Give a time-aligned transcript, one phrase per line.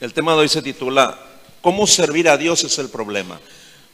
[0.00, 1.18] El tema de hoy se titula
[1.60, 3.38] ¿Cómo servir a Dios es el problema?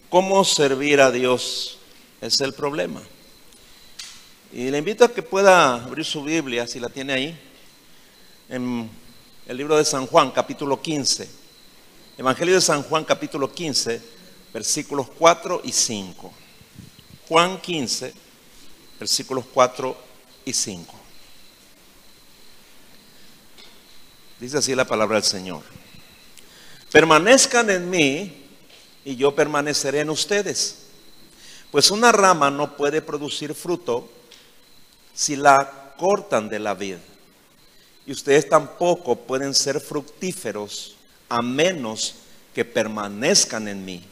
[0.08, 1.78] ¿Cómo servir a Dios
[2.20, 3.02] es el problema?
[4.52, 7.40] Y le invito a que pueda abrir su Biblia, si la tiene ahí,
[8.48, 8.88] en
[9.48, 11.28] el libro de San Juan, capítulo 15.
[12.18, 14.00] Evangelio de San Juan, capítulo 15,
[14.54, 16.32] versículos 4 y 5.
[17.28, 18.14] Juan 15,
[19.00, 19.96] versículos 4
[20.44, 20.94] y 5.
[24.38, 25.85] Dice así la palabra del Señor.
[26.96, 28.32] Permanezcan en mí
[29.04, 30.76] y yo permaneceré en ustedes.
[31.70, 34.08] Pues una rama no puede producir fruto
[35.12, 36.96] si la cortan de la vid.
[38.06, 40.96] Y ustedes tampoco pueden ser fructíferos
[41.28, 42.14] a menos
[42.54, 44.02] que permanezcan en mí.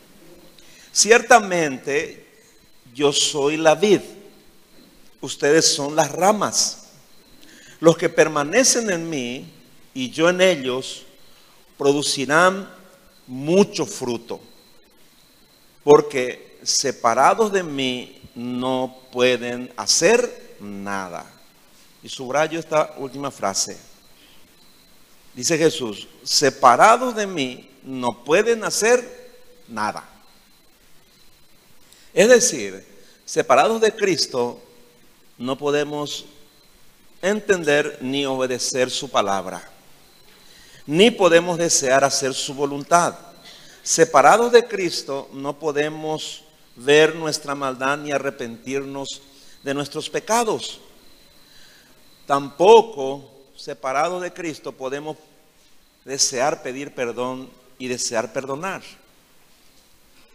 [0.93, 2.27] Ciertamente
[2.95, 4.03] yo soy la vid,
[5.23, 6.89] ustedes son las ramas.
[7.81, 9.51] Los que permanecen en mí
[9.95, 11.07] y yo en ellos
[11.79, 12.74] producirán
[13.27, 14.41] mucho fruto,
[15.83, 21.27] porque separados de mí no pueden hacer nada.
[22.03, 23.79] Y subrayo esta última frase.
[25.35, 29.33] Dice Jesús, separados de mí no pueden hacer
[29.69, 30.09] nada.
[32.13, 32.87] Es decir,
[33.25, 34.61] separados de Cristo
[35.39, 36.27] no podemos
[37.21, 39.74] entender ni obedecer su palabra
[40.87, 43.15] ni podemos desear hacer su voluntad.
[43.83, 46.43] Separados de Cristo no podemos
[46.77, 49.23] ver nuestra maldad ni arrepentirnos
[49.63, 50.81] de nuestros pecados.
[52.27, 55.17] Tampoco separados de Cristo podemos
[56.05, 57.49] desear pedir perdón
[57.79, 58.83] y desear perdonar.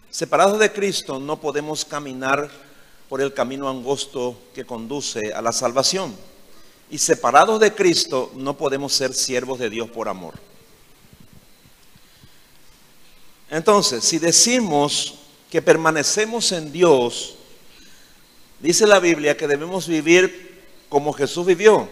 [0.09, 2.49] Separados de Cristo no podemos caminar
[3.07, 6.15] por el camino angosto que conduce a la salvación.
[6.89, 10.35] Y separados de Cristo no podemos ser siervos de Dios por amor.
[13.49, 15.15] Entonces, si decimos
[15.49, 17.35] que permanecemos en Dios,
[18.59, 21.87] dice la Biblia que debemos vivir como Jesús vivió.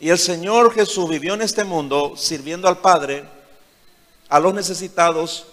[0.00, 3.24] Y el Señor Jesús vivió en este mundo sirviendo al Padre,
[4.28, 5.46] a los necesitados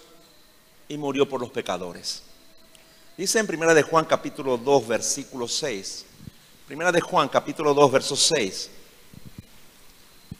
[0.88, 2.22] y murió por los pecadores.
[3.16, 6.06] Dice en Primera de Juan capítulo 2 versículo 6.
[6.70, 8.70] Primera de Juan, capítulo 2, verso 6.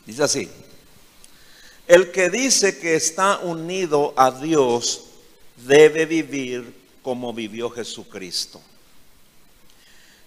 [0.06, 0.48] Dice así.
[1.88, 5.06] El que dice que está unido a Dios
[5.56, 8.60] debe vivir como vivió Jesucristo.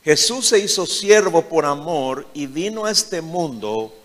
[0.04, 3.96] Jesús se hizo siervo por amor y vino a este mundo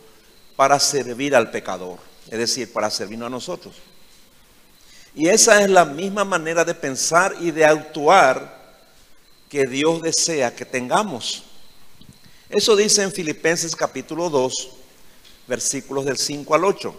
[0.55, 1.99] para servir al pecador,
[2.31, 3.75] es decir, para servirnos a nosotros.
[5.17, 8.57] Y esa es la misma manera de pensar y de actuar
[9.49, 11.43] que Dios desea que tengamos.
[12.51, 14.71] Eso dice en Filipenses capítulo 2,
[15.47, 16.95] versículos del 5 al 8.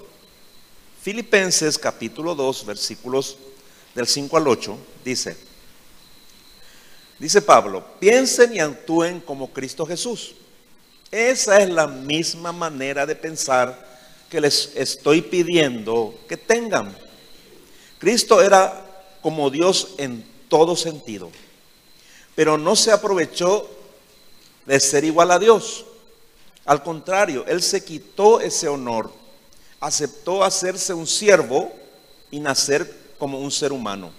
[1.02, 3.36] Filipenses capítulo 2, versículos
[3.96, 5.36] del 5 al 8, dice,
[7.18, 10.36] dice Pablo, piensen y actúen como Cristo Jesús.
[11.10, 13.88] Esa es la misma manera de pensar
[14.30, 16.96] que les estoy pidiendo que tengan.
[17.98, 18.86] Cristo era
[19.22, 21.32] como Dios en todo sentido,
[22.36, 23.79] pero no se aprovechó
[24.70, 25.84] de ser igual a Dios.
[26.64, 29.12] Al contrario, Él se quitó ese honor,
[29.80, 31.74] aceptó hacerse un siervo
[32.30, 34.12] y nacer como un ser humano.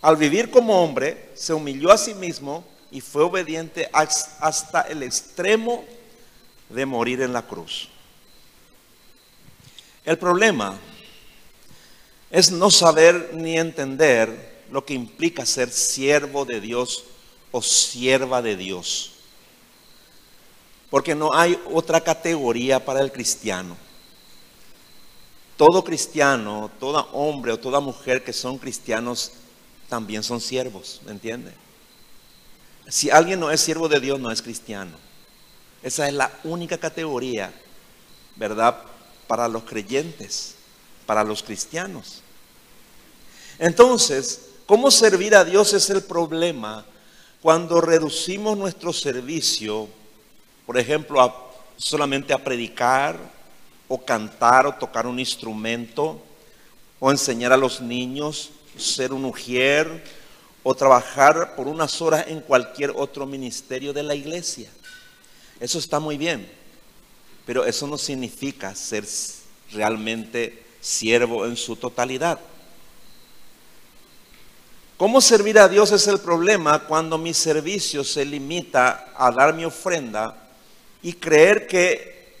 [0.00, 5.84] Al vivir como hombre, se humilló a sí mismo y fue obediente hasta el extremo
[6.68, 7.88] de morir en la cruz.
[10.04, 10.76] El problema
[12.32, 17.04] es no saber ni entender lo que implica ser siervo de Dios
[17.52, 19.11] o sierva de Dios
[20.92, 23.78] porque no hay otra categoría para el cristiano.
[25.56, 29.32] Todo cristiano, todo hombre o toda mujer que son cristianos
[29.88, 31.50] también son siervos, ¿me entiende?
[32.88, 34.92] Si alguien no es siervo de Dios, no es cristiano.
[35.82, 37.50] Esa es la única categoría,
[38.36, 38.82] ¿verdad?
[39.26, 40.56] Para los creyentes,
[41.06, 42.20] para los cristianos.
[43.58, 46.84] Entonces, ¿cómo servir a Dios es el problema
[47.40, 49.88] cuando reducimos nuestro servicio
[50.66, 53.16] por ejemplo, solamente a predicar
[53.88, 56.22] o cantar o tocar un instrumento
[57.00, 60.04] o enseñar a los niños, ser un ujier
[60.62, 64.70] o trabajar por unas horas en cualquier otro ministerio de la iglesia.
[65.58, 66.48] Eso está muy bien,
[67.44, 69.04] pero eso no significa ser
[69.72, 72.38] realmente siervo en su totalidad.
[74.96, 79.64] ¿Cómo servir a Dios es el problema cuando mi servicio se limita a dar mi
[79.64, 80.41] ofrenda
[81.02, 82.34] y creer que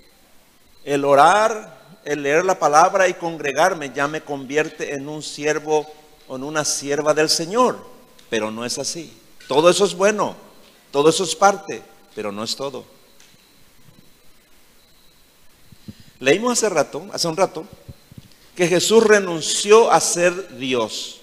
[0.84, 5.86] el orar el leer la palabra y congregarme ya me convierte en un siervo
[6.28, 7.78] o en una sierva del Señor,
[8.28, 9.12] pero no es así.
[9.48, 10.34] Todo eso es bueno,
[10.90, 11.82] todo eso es parte,
[12.14, 12.84] pero no es todo.
[16.18, 17.66] Leímos hace rato, hace un rato,
[18.54, 21.20] que Jesús renunció a ser Dios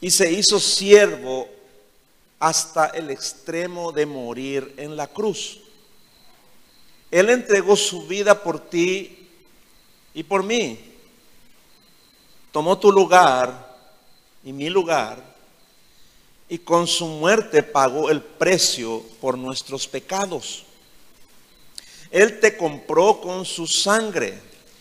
[0.00, 1.48] y se hizo siervo
[2.38, 5.60] hasta el extremo de morir en la cruz.
[7.10, 9.28] Él entregó su vida por ti
[10.14, 10.78] y por mí.
[12.52, 13.76] Tomó tu lugar
[14.44, 15.30] y mi lugar
[16.48, 20.64] y con su muerte pagó el precio por nuestros pecados.
[22.10, 24.36] Él te compró con su sangre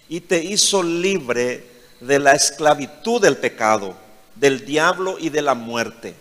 [0.10, 1.64] y te hizo libre
[2.00, 3.96] de la esclavitud del pecado,
[4.34, 6.16] del diablo y de la muerte.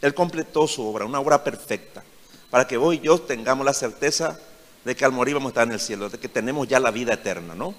[0.00, 2.02] Él completó su obra, una obra perfecta,
[2.50, 4.38] para que vos y yo tengamos la certeza
[4.84, 6.90] de que al morir vamos a estar en el cielo, de que tenemos ya la
[6.90, 7.74] vida eterna, ¿no?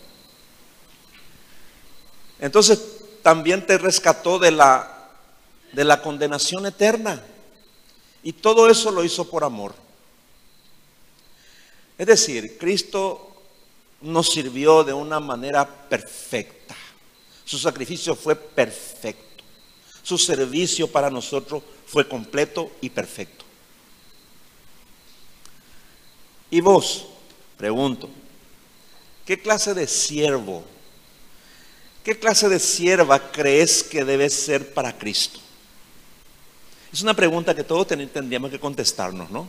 [2.39, 2.80] Entonces
[3.21, 5.10] también te rescató de la,
[5.74, 7.21] de la condenación eterna.
[8.24, 9.74] Y todo eso lo hizo por amor.
[11.98, 13.30] Es decir, Cristo
[14.01, 16.75] nos sirvió de una manera perfecta.
[17.44, 19.44] Su sacrificio fue perfecto.
[20.04, 23.45] Su servicio para nosotros fue completo y perfecto.
[26.51, 27.06] Y vos,
[27.57, 28.10] pregunto,
[29.25, 30.63] ¿qué clase de siervo,
[32.04, 35.40] qué clase de sierva crees que debe ser para Cristo?
[36.92, 39.48] Es una pregunta que todos tendríamos que contestarnos, ¿no?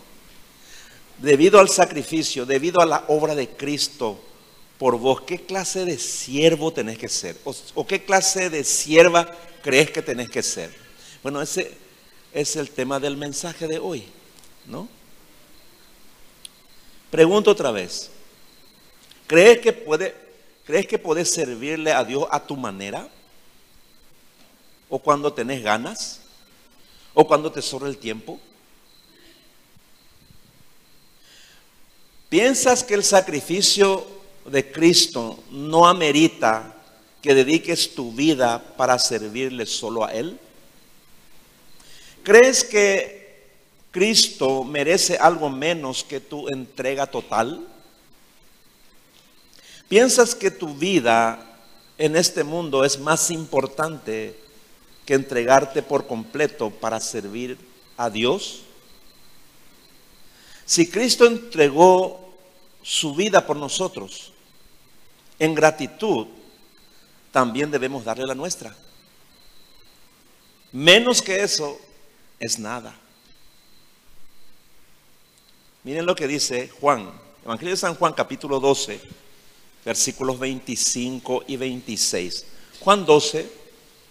[1.18, 4.20] Debido al sacrificio, debido a la obra de Cristo
[4.78, 7.36] por vos, ¿qué clase de siervo tenés que ser?
[7.74, 9.30] ¿O, qué clase de sierva
[9.62, 10.74] crees que tenés que ser?
[11.22, 11.74] Bueno, ese
[12.32, 14.04] es el tema del mensaje de hoy,
[14.66, 14.88] ¿no?
[17.10, 18.10] Pregunto otra vez.
[19.26, 20.14] ¿Crees que
[20.64, 23.08] crees que puedes servirle a Dios a tu manera?
[24.88, 26.20] ¿O cuando tenés ganas?
[27.14, 28.40] ¿O cuando te sobra el tiempo?
[32.28, 34.06] ¿Piensas que el sacrificio
[34.44, 36.76] de Cristo no amerita
[37.20, 40.38] que dediques tu vida para servirle solo a Él?
[42.22, 43.19] ¿Crees que
[43.90, 47.66] Cristo merece algo menos que tu entrega total?
[49.88, 51.58] ¿Piensas que tu vida
[51.98, 54.38] en este mundo es más importante
[55.04, 57.58] que entregarte por completo para servir
[57.96, 58.62] a Dios?
[60.64, 62.32] Si Cristo entregó
[62.82, 64.32] su vida por nosotros,
[65.40, 66.28] en gratitud,
[67.32, 68.76] también debemos darle la nuestra.
[70.70, 71.76] Menos que eso
[72.38, 72.94] es nada.
[75.82, 77.10] Miren lo que dice Juan,
[77.42, 79.00] Evangelio de San Juan capítulo 12,
[79.82, 82.44] versículos 25 y 26.
[82.80, 83.50] Juan 12,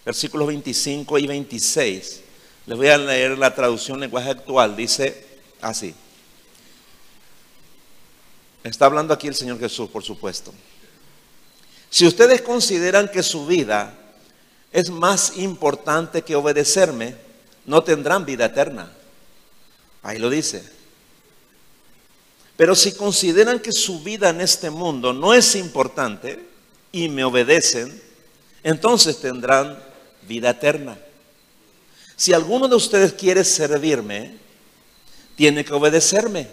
[0.04, 2.22] versículos 25 y 26.
[2.66, 4.76] Les voy a leer la traducción lenguaje actual.
[4.76, 5.28] Dice
[5.62, 5.94] así.
[8.64, 10.52] Está hablando aquí el Señor Jesús, por supuesto.
[11.92, 13.94] Si ustedes consideran que su vida
[14.72, 17.16] es más importante que obedecerme,
[17.66, 18.92] no tendrán vida eterna.
[20.02, 20.79] Ahí lo dice.
[22.60, 26.46] Pero si consideran que su vida en este mundo no es importante
[26.92, 28.04] y me obedecen,
[28.64, 29.82] entonces tendrán
[30.24, 31.00] vida eterna.
[32.18, 34.36] Si alguno de ustedes quiere servirme,
[35.38, 36.50] tiene que obedecerme.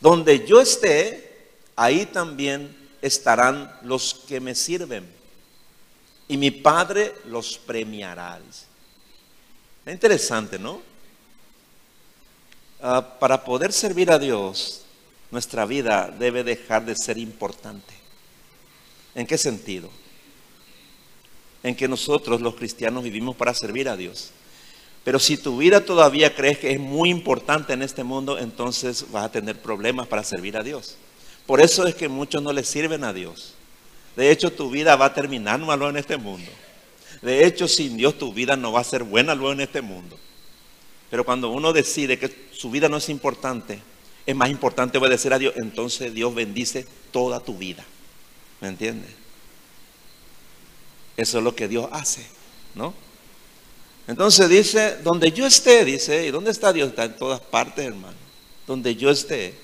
[0.00, 5.04] Donde yo esté, ahí también estarán los que me sirven.
[6.28, 8.38] Y mi Padre los premiará.
[9.84, 10.87] Es interesante, ¿no?
[12.80, 14.82] Ah, para poder servir a Dios,
[15.30, 17.94] nuestra vida debe dejar de ser importante.
[19.14, 19.90] ¿En qué sentido?
[21.62, 24.30] En que nosotros los cristianos vivimos para servir a Dios.
[25.02, 29.24] Pero si tu vida todavía crees que es muy importante en este mundo, entonces vas
[29.24, 30.96] a tener problemas para servir a Dios.
[31.46, 33.54] Por eso es que muchos no le sirven a Dios.
[34.16, 36.50] De hecho, tu vida va a terminar malo en este mundo.
[37.22, 40.18] De hecho, sin Dios tu vida no va a ser buena luego en este mundo.
[41.10, 43.80] Pero cuando uno decide que su vida no es importante,
[44.26, 47.84] es más importante obedecer a Dios, entonces Dios bendice toda tu vida.
[48.60, 49.10] ¿Me entiendes?
[51.16, 52.26] Eso es lo que Dios hace,
[52.74, 52.94] ¿no?
[54.06, 56.90] Entonces dice, donde yo esté, dice, ¿y dónde está Dios?
[56.90, 58.16] Está en todas partes, hermano.
[58.66, 59.54] Donde yo esté,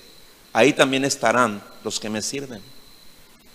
[0.53, 2.61] ahí también estarán los que me sirven.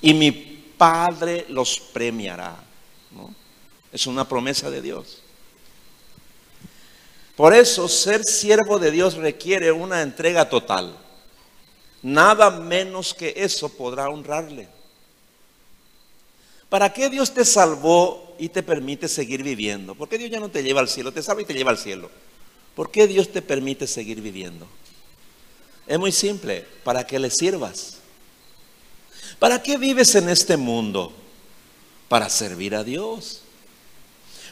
[0.02, 0.32] Y mi
[0.76, 2.56] Padre los premiará.
[3.10, 3.34] ¿no?
[3.92, 5.22] Es una promesa de Dios.
[7.40, 10.94] Por eso ser siervo de Dios requiere una entrega total.
[12.02, 14.68] nada menos que eso podrá honrarle.
[16.68, 19.94] ¿Para qué Dios te salvó y te permite seguir viviendo?
[19.94, 21.12] ¿Por qué Dios ya no te lleva al cielo?
[21.12, 22.10] Te salva y te lleva al cielo.
[22.74, 24.66] ¿Por qué Dios te permite seguir viviendo?
[25.86, 28.00] Es muy simple, para que le sirvas.
[29.38, 31.10] ¿Para qué vives en este mundo?
[32.06, 33.40] Para servir a Dios.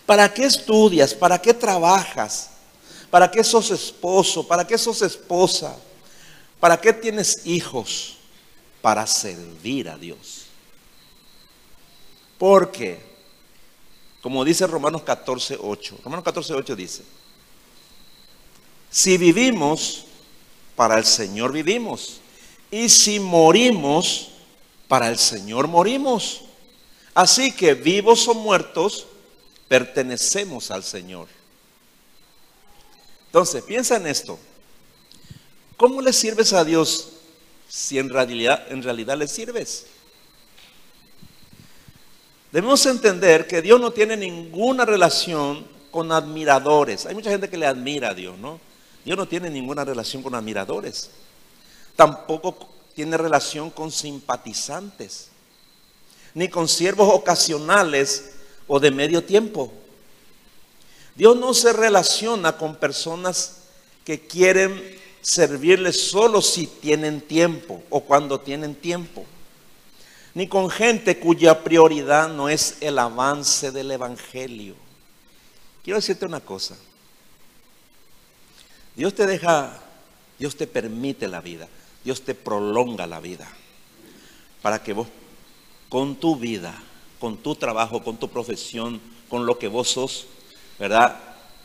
[0.07, 1.13] ¿Para qué estudias?
[1.13, 2.53] ¿Para qué trabajas?
[3.11, 4.47] ¿Para qué sos esposo?
[4.47, 5.77] ¿Para qué sos esposa?
[6.61, 8.17] ¿Para qué tienes hijos?
[8.83, 10.45] Para servir a Dios.
[12.39, 13.01] Porque,
[14.23, 17.03] como dice Romanos 14, 8, Romanos 14, 8 dice,
[18.91, 20.05] si vivimos,
[20.77, 22.21] para el Señor vivimos.
[22.71, 24.31] Y si morimos,
[24.87, 26.43] para el Señor morimos.
[27.15, 29.07] Así que vivos o muertos,
[29.67, 31.38] pertenecemos al Señor.
[33.29, 34.39] Entonces, piensa en esto.
[35.77, 37.11] ¿Cómo le sirves a Dios
[37.69, 39.87] si en realidad, en realidad le sirves?
[42.51, 47.07] Debemos entender que Dios no tiene ninguna relación con admiradores.
[47.07, 48.59] Hay mucha gente que le admira a Dios, ¿no?
[49.05, 51.11] Dios no tiene ninguna relación con admiradores.
[51.95, 55.29] Tampoco tiene relación con simpatizantes,
[56.35, 58.33] ni con siervos ocasionales
[58.67, 59.73] o de medio tiempo.
[61.19, 63.63] Dios no se relaciona con personas
[64.05, 69.27] que quieren servirle solo si tienen tiempo o cuando tienen tiempo,
[70.35, 74.77] ni con gente cuya prioridad no es el avance del Evangelio.
[75.83, 76.77] Quiero decirte una cosa.
[78.95, 79.77] Dios te deja,
[80.39, 81.67] Dios te permite la vida,
[82.05, 83.49] Dios te prolonga la vida
[84.63, 85.09] para que vos
[85.89, 86.81] con tu vida,
[87.19, 90.29] con tu trabajo, con tu profesión, con lo que vos sos,
[90.79, 91.17] ¿verdad?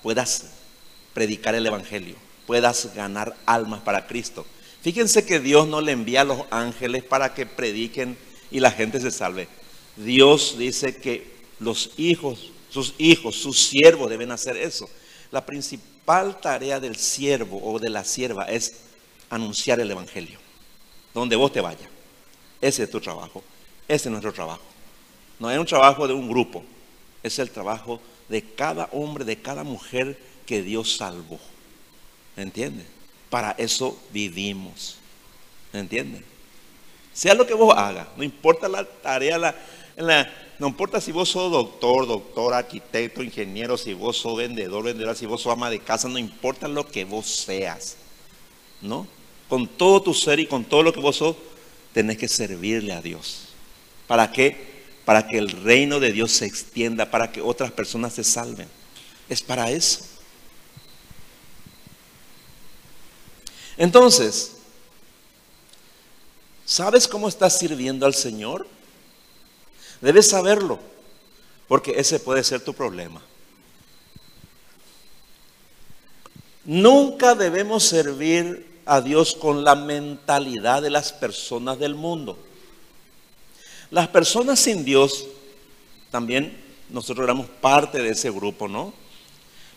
[0.01, 0.46] Puedas
[1.13, 2.15] predicar el Evangelio,
[2.48, 4.46] puedas ganar almas para Cristo.
[4.82, 8.17] Fíjense que Dios no le envía a los ángeles para que prediquen
[8.51, 9.48] y la gente se salve.
[9.96, 14.89] Dios dice que los hijos, sus hijos, sus siervos deben hacer eso.
[15.32, 18.82] La principal tarea del siervo o de la sierva es
[19.29, 20.39] anunciar el Evangelio.
[21.13, 21.89] Donde vos te vayas.
[22.60, 23.43] Ese es tu trabajo.
[23.88, 24.63] Ese es nuestro trabajo.
[25.39, 26.63] No es un trabajo de un grupo.
[27.22, 31.39] Es el trabajo de cada hombre, de cada mujer que Dios salvó.
[32.36, 32.86] ¿Me entiendes?
[33.30, 34.98] Para eso vivimos.
[35.72, 36.22] ¿Me entiendes?
[37.13, 39.56] Sea lo que vos hagas, no importa la tarea,
[40.58, 45.27] no importa si vos sos doctor, doctor, arquitecto, ingeniero, si vos sos vendedor, vendedora, si
[45.27, 47.98] vos sos ama de casa, no importa lo que vos seas,
[48.82, 49.08] ¿no?
[49.48, 51.36] Con todo tu ser y con todo lo que vos sos,
[51.94, 53.50] tenés que servirle a Dios.
[54.08, 54.73] ¿Para qué?
[55.05, 58.67] Para que el reino de Dios se extienda, para que otras personas se salven.
[59.29, 60.00] Es para eso.
[63.77, 64.53] Entonces,
[66.65, 68.67] ¿sabes cómo estás sirviendo al Señor?
[70.00, 70.79] Debes saberlo,
[71.67, 73.22] porque ese puede ser tu problema.
[76.65, 82.38] Nunca debemos servir a Dios con la mentalidad de las personas del mundo.
[83.93, 85.27] Las personas sin Dios,
[86.09, 86.59] también
[86.89, 88.91] nosotros éramos parte de ese grupo, ¿no?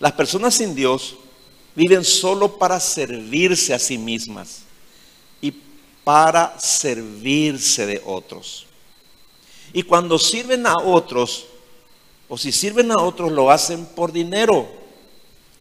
[0.00, 1.16] Las personas sin Dios
[1.74, 4.62] viven solo para servirse a sí mismas
[5.42, 5.52] y
[6.02, 8.64] para servirse de otros.
[9.74, 11.48] Y cuando sirven a otros,
[12.26, 14.66] o si sirven a otros, lo hacen por dinero,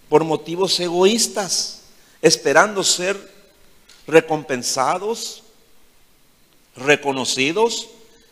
[0.08, 1.82] por motivos egoístas,
[2.22, 3.20] esperando ser
[4.08, 5.44] recompensados,
[6.78, 7.90] reconocidos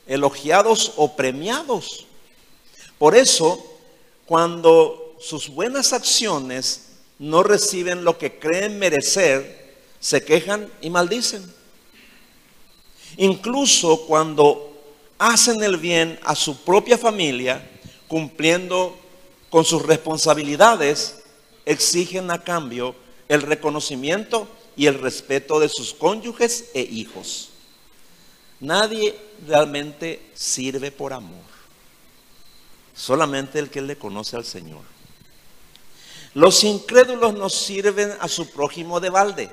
[0.08, 2.06] elogiados o premiados.
[2.98, 3.64] Por eso,
[4.26, 11.44] cuando sus buenas acciones no reciben lo que creen merecer, se quejan y maldicen.
[13.18, 14.74] Incluso cuando
[15.18, 17.70] hacen el bien a su propia familia,
[18.08, 18.98] cumpliendo
[19.50, 21.24] con sus responsabilidades,
[21.66, 22.96] exigen a cambio
[23.30, 27.50] el reconocimiento y el respeto de sus cónyuges e hijos.
[28.60, 29.16] Nadie
[29.48, 31.44] realmente sirve por amor.
[32.96, 34.82] Solamente el que le conoce al Señor.
[36.34, 39.50] Los incrédulos no sirven a su prójimo de balde.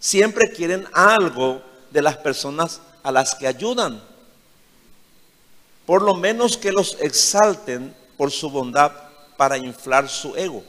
[0.00, 4.02] Siempre quieren algo de las personas a las que ayudan.
[5.86, 8.92] Por lo menos que los exalten por su bondad
[9.36, 10.62] para inflar su ego.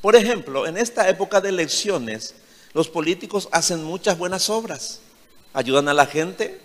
[0.00, 2.34] Por ejemplo, en esta época de elecciones,
[2.74, 5.00] los políticos hacen muchas buenas obras
[5.54, 6.60] ayudan a la gente,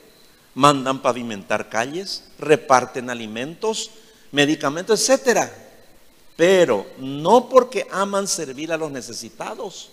[0.54, 3.92] mandan pavimentar calles, reparten alimentos,
[4.34, 5.50] medicamentos, etcétera.
[6.36, 9.92] Pero no porque aman servir a los necesitados.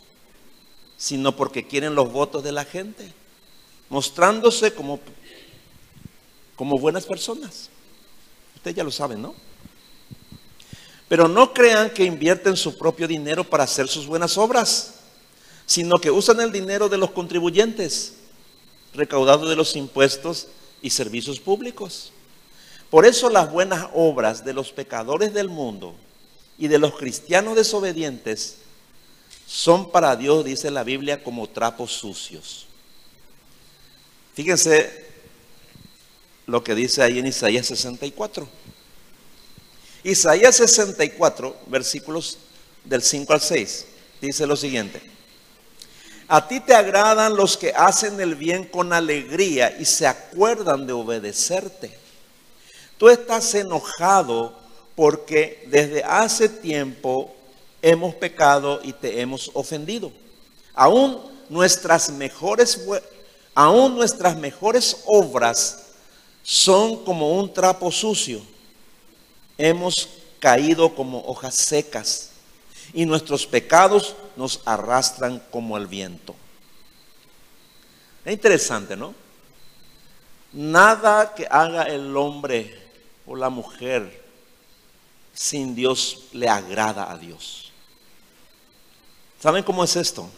[0.96, 3.12] sino porque quieren los votos de la gente,
[3.88, 4.98] mostrándose como,
[6.56, 7.68] como buenas personas.
[8.54, 9.34] Ustedes ya lo saben, ¿no?
[11.08, 14.94] Pero no crean que invierten su propio dinero para hacer sus buenas obras,
[15.66, 18.15] sino que usan el dinero de los contribuyentes,
[18.96, 20.48] recaudado de los impuestos
[20.82, 22.12] y servicios públicos.
[22.90, 25.94] Por eso las buenas obras de los pecadores del mundo
[26.58, 28.58] y de los cristianos desobedientes
[29.46, 32.66] son para Dios, dice la Biblia, como trapos sucios.
[34.34, 35.06] Fíjense
[36.46, 38.48] lo que dice ahí en Isaías 64.
[40.04, 42.38] Isaías 64, versículos
[42.84, 43.86] del 5 al 6,
[44.20, 45.15] dice lo siguiente.
[46.28, 50.92] A ti te agradan los que hacen el bien con alegría y se acuerdan de
[50.92, 51.96] obedecerte.
[52.98, 54.52] Tú estás enojado
[54.96, 57.32] porque desde hace tiempo
[57.80, 60.10] hemos pecado y te hemos ofendido.
[60.74, 62.80] Aún nuestras mejores,
[63.54, 65.84] aún nuestras mejores obras
[66.42, 68.40] son como un trapo sucio.
[69.56, 70.08] Hemos
[70.40, 72.30] caído como hojas secas
[72.96, 76.34] y nuestros pecados nos arrastran como el viento.
[78.24, 79.14] Es interesante, ¿no?
[80.54, 82.74] Nada que haga el hombre
[83.26, 84.24] o la mujer
[85.34, 87.70] sin Dios le agrada a Dios.
[89.40, 90.30] ¿Saben cómo es esto?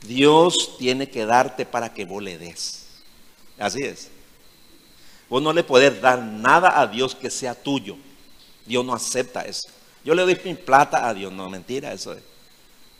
[0.00, 2.86] Dios tiene que darte para que vos le des.
[3.58, 4.08] Así es.
[5.28, 7.98] Vos no le podés dar nada a Dios que sea tuyo.
[8.64, 9.68] Dios no acepta eso.
[10.04, 11.32] Yo le doy mi plata a Dios.
[11.32, 12.22] No, mentira, eso es.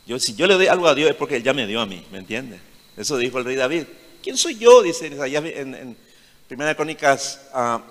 [0.05, 1.85] Yo, si yo le doy algo a Dios es porque Él ya me dio a
[1.85, 2.59] mí, ¿me entiendes?
[2.97, 3.83] Eso dijo el rey David.
[4.21, 4.81] ¿Quién soy yo?
[4.81, 5.97] Dice en, en
[6.51, 7.39] Primera Crónicas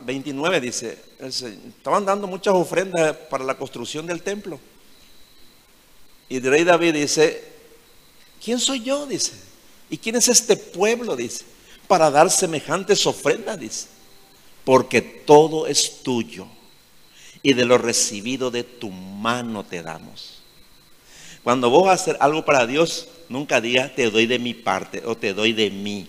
[0.02, 4.60] 29 ah, dice, estaban dando muchas ofrendas para la construcción del templo.
[6.28, 7.42] Y el rey David dice,
[8.44, 9.06] ¿quién soy yo?
[9.06, 9.32] Dice.
[9.88, 11.16] ¿Y quién es este pueblo?
[11.16, 11.46] Dice.
[11.88, 13.86] Para dar semejantes ofrendas, dice.
[14.62, 16.46] Porque todo es tuyo.
[17.42, 20.40] Y de lo recibido de tu mano te damos.
[21.42, 25.02] Cuando vos vas a hacer algo para Dios, nunca digas te doy de mi parte
[25.06, 26.06] o te doy de mí.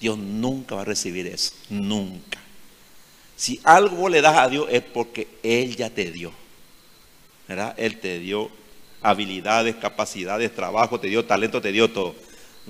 [0.00, 2.40] Dios nunca va a recibir eso, nunca.
[3.36, 6.32] Si algo le das a Dios es porque Él ya te dio.
[7.46, 7.74] ¿Verdad?
[7.78, 8.50] Él te dio
[9.02, 12.14] habilidades, capacidades, trabajo, te dio talento, te dio todo.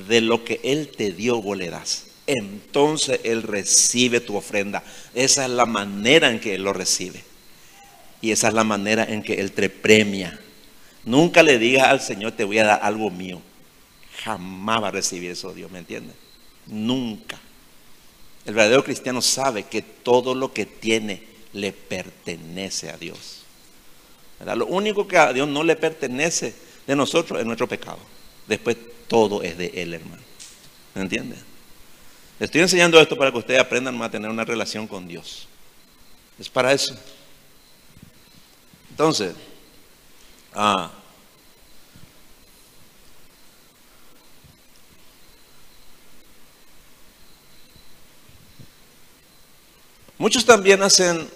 [0.08, 2.06] De lo que Él te dio, vos le das.
[2.32, 4.84] Entonces Él recibe tu ofrenda.
[5.14, 7.24] Esa es la manera en que Él lo recibe.
[8.20, 10.38] Y esa es la manera en que Él te premia.
[11.04, 13.42] Nunca le digas al Señor, te voy a dar algo mío.
[14.22, 16.14] Jamás va a recibir eso Dios, ¿me entiendes?
[16.66, 17.36] Nunca.
[18.46, 23.42] El verdadero cristiano sabe que todo lo que tiene le pertenece a Dios.
[24.54, 26.54] Lo único que a Dios no le pertenece
[26.86, 27.98] de nosotros es nuestro pecado.
[28.46, 28.76] Después
[29.08, 30.22] todo es de Él, hermano.
[30.94, 31.02] ¿Me
[32.40, 35.46] estoy enseñando esto para que ustedes aprendan a tener una relación con Dios.
[36.38, 36.96] Es para eso.
[38.90, 39.34] Entonces,
[40.54, 40.90] ah,
[50.20, 51.30] Muchos también hacen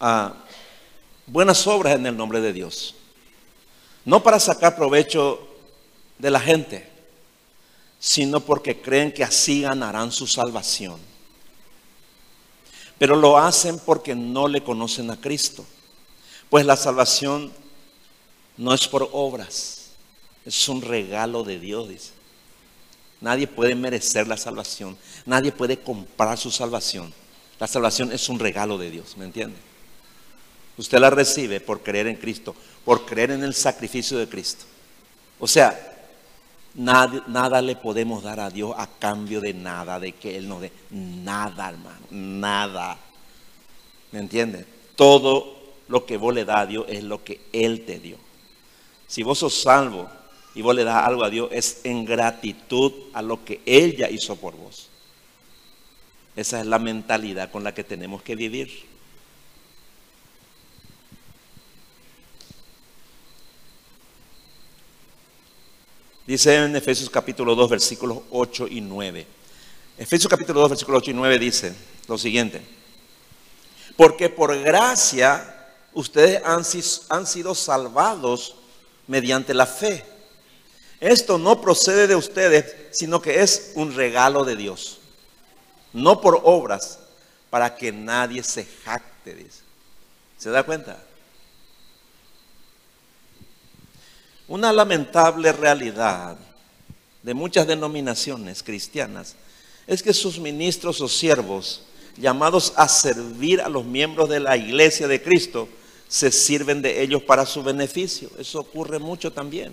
[0.00, 0.32] ah,
[1.26, 2.94] buenas obras en el nombre de Dios.
[4.06, 5.46] No para sacar provecho
[6.16, 6.89] de la gente,
[8.00, 10.98] sino porque creen que así ganarán su salvación.
[12.98, 15.64] Pero lo hacen porque no le conocen a Cristo.
[16.48, 17.52] Pues la salvación
[18.56, 19.90] no es por obras,
[20.44, 22.12] es un regalo de Dios.
[23.20, 27.12] Nadie puede merecer la salvación, nadie puede comprar su salvación.
[27.58, 29.56] La salvación es un regalo de Dios, ¿me entiende?
[30.78, 34.64] Usted la recibe por creer en Cristo, por creer en el sacrificio de Cristo.
[35.38, 35.99] O sea,
[36.74, 40.60] nada, nada le podemos dar a Dios a cambio de nada, de que Él nos
[40.60, 40.72] dé.
[40.90, 42.98] Nada, hermano, nada.
[44.12, 44.66] ¿Me entiende?
[44.96, 45.56] Todo
[45.88, 48.16] lo que vos le das a Dios es lo que Él te dio.
[49.06, 50.08] Si vos sos salvo
[50.54, 54.36] y vos le das algo a Dios, es en gratitud a lo que Él hizo
[54.36, 54.88] por vos.
[56.36, 58.89] Esa es la mentalidad con la que tenemos que vivir.
[66.30, 69.26] Dice en Efesios capítulo 2, versículos 8 y 9.
[69.98, 71.74] Efesios capítulo 2, versículos 8 y 9 dice
[72.06, 72.62] lo siguiente.
[73.96, 78.54] Porque por gracia ustedes han, sido salvados
[79.08, 80.04] mediante la fe.
[81.00, 85.00] Esto no procede de ustedes, sino que es un regalo de Dios
[85.92, 87.00] no por obras,
[87.50, 89.62] para que nadie se jacte, dice.
[90.38, 91.02] ¿Se da cuenta?
[94.50, 96.36] Una lamentable realidad
[97.22, 99.36] de muchas denominaciones cristianas
[99.86, 101.82] es que sus ministros o siervos
[102.16, 105.68] llamados a servir a los miembros de la iglesia de Cristo
[106.08, 108.28] se sirven de ellos para su beneficio.
[108.40, 109.72] Eso ocurre mucho también.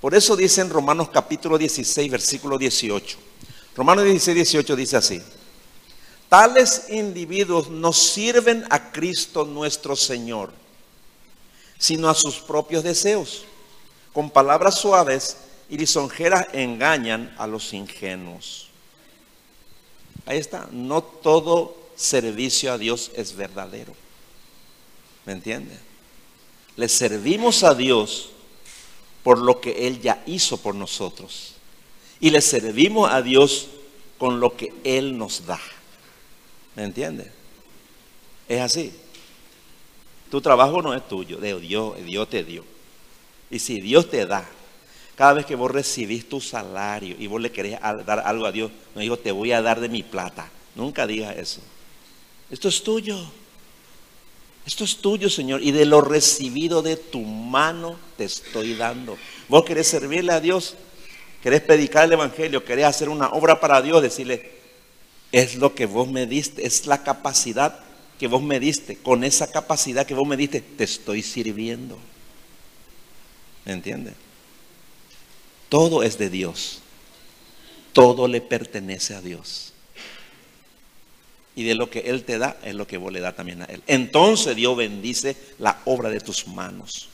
[0.00, 3.16] Por eso dice en Romanos capítulo 16, versículo 18.
[3.76, 5.22] Romanos 16, 18 dice así.
[6.28, 10.50] Tales individuos no sirven a Cristo nuestro Señor,
[11.78, 13.44] sino a sus propios deseos.
[14.18, 15.36] Con palabras suaves
[15.70, 18.66] y lisonjeras engañan a los ingenuos.
[20.26, 20.68] Ahí está.
[20.72, 23.94] No todo servicio a Dios es verdadero.
[25.24, 25.78] ¿Me entiende?
[26.74, 28.30] Le servimos a Dios
[29.22, 31.54] por lo que Él ya hizo por nosotros.
[32.18, 33.68] Y le servimos a Dios
[34.18, 35.60] con lo que Él nos da.
[36.74, 37.30] ¿Me entiende?
[38.48, 38.92] Es así.
[40.28, 42.77] Tu trabajo no es tuyo, de Dios, Dios te dio.
[43.50, 44.48] Y si Dios te da,
[45.16, 48.70] cada vez que vos recibís tu salario y vos le querés dar algo a Dios,
[48.94, 50.48] no digo, te voy a dar de mi plata.
[50.74, 51.60] Nunca digas eso.
[52.50, 53.18] Esto es tuyo.
[54.64, 55.62] Esto es tuyo, Señor.
[55.62, 59.18] Y de lo recibido de tu mano te estoy dando.
[59.48, 60.76] Vos querés servirle a Dios,
[61.42, 64.52] querés predicar el Evangelio, querés hacer una obra para Dios, decirle,
[65.32, 67.80] es lo que vos me diste, es la capacidad
[68.18, 68.98] que vos me diste.
[68.98, 71.98] Con esa capacidad que vos me diste, te estoy sirviendo.
[73.68, 74.14] ¿Me entiendes?
[75.68, 76.80] Todo es de Dios.
[77.92, 79.74] Todo le pertenece a Dios.
[81.54, 83.66] Y de lo que Él te da es lo que vos le da también a
[83.66, 83.82] Él.
[83.86, 87.10] Entonces Dios bendice la obra de tus manos.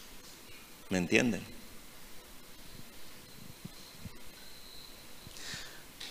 [0.91, 1.43] ¿Me entienden?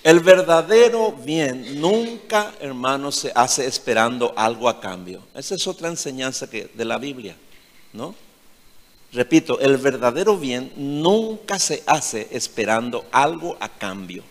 [0.04, 5.24] El verdadero bien nunca, hermanos, se hace esperando algo a cambio.
[5.36, 7.38] Esa es otra enseñanza que, de la Biblia,
[7.94, 8.14] ¿no?
[9.14, 14.24] Repito, el verdadero bien nunca se hace esperando algo a cambio.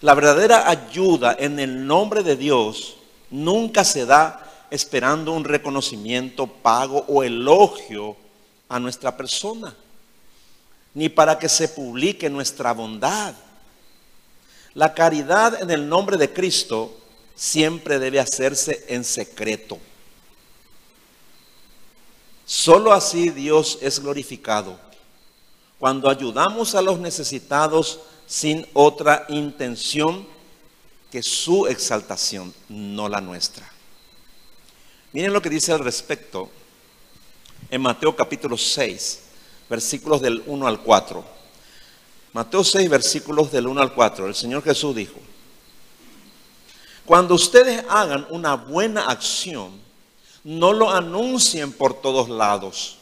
[0.00, 2.96] La verdadera ayuda en el nombre de Dios
[3.30, 4.38] nunca se da
[4.70, 8.16] esperando un reconocimiento, pago o elogio
[8.68, 9.74] a nuestra persona,
[10.94, 13.34] ni para que se publique nuestra bondad.
[14.74, 16.96] La caridad en el nombre de Cristo
[17.34, 19.78] siempre debe hacerse en secreto.
[22.52, 24.78] Solo así Dios es glorificado.
[25.78, 30.26] Cuando ayudamos a los necesitados sin otra intención
[31.10, 33.66] que su exaltación, no la nuestra.
[35.14, 36.50] Miren lo que dice al respecto
[37.70, 39.22] en Mateo capítulo 6,
[39.70, 41.24] versículos del 1 al 4.
[42.34, 44.26] Mateo 6, versículos del 1 al 4.
[44.26, 45.18] El Señor Jesús dijo,
[47.06, 49.81] cuando ustedes hagan una buena acción,
[50.44, 52.98] no lo anuncien por todos lados.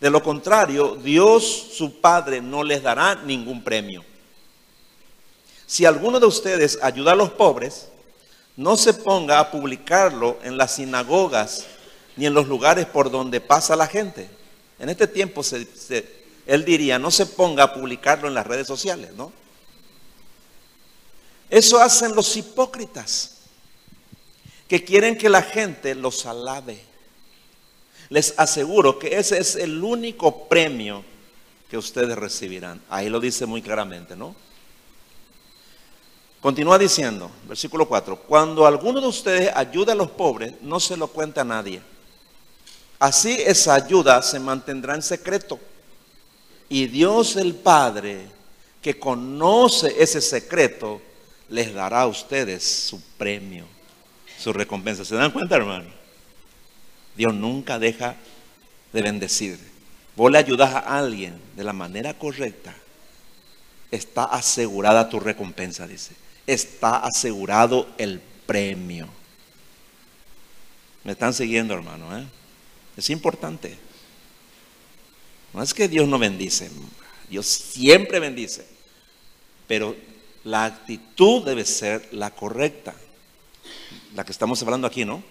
[0.00, 4.04] De lo contrario, Dios, su Padre, no les dará ningún premio.
[5.66, 7.88] Si alguno de ustedes ayuda a los pobres,
[8.56, 11.66] no se ponga a publicarlo en las sinagogas
[12.16, 14.28] ni en los lugares por donde pasa la gente.
[14.78, 15.42] En este tiempo
[16.46, 19.32] él diría, no se ponga a publicarlo en las redes sociales, ¿no?
[21.48, 23.31] Eso hacen los hipócritas
[24.72, 26.80] que quieren que la gente los alabe.
[28.08, 31.04] Les aseguro que ese es el único premio
[31.68, 32.80] que ustedes recibirán.
[32.88, 34.34] Ahí lo dice muy claramente, ¿no?
[36.40, 41.08] Continúa diciendo, versículo 4, cuando alguno de ustedes ayuda a los pobres, no se lo
[41.08, 41.82] cuenta a nadie.
[42.98, 45.60] Así esa ayuda se mantendrá en secreto.
[46.70, 48.26] Y Dios el Padre,
[48.80, 51.02] que conoce ese secreto,
[51.50, 53.66] les dará a ustedes su premio
[54.42, 55.04] su recompensa.
[55.04, 55.88] ¿Se dan cuenta, hermano?
[57.16, 58.16] Dios nunca deja
[58.92, 59.58] de bendecir.
[60.16, 62.74] Vos le ayudas a alguien de la manera correcta,
[63.90, 66.14] está asegurada tu recompensa, dice.
[66.46, 69.08] Está asegurado el premio.
[71.04, 72.18] Me están siguiendo, hermano.
[72.18, 72.24] ¿eh?
[72.96, 73.78] Es importante.
[75.54, 76.70] No es que Dios no bendice.
[77.30, 78.66] Dios siempre bendice.
[79.68, 79.94] Pero
[80.44, 82.94] la actitud debe ser la correcta
[84.14, 85.22] la que estamos hablando aquí, ¿no?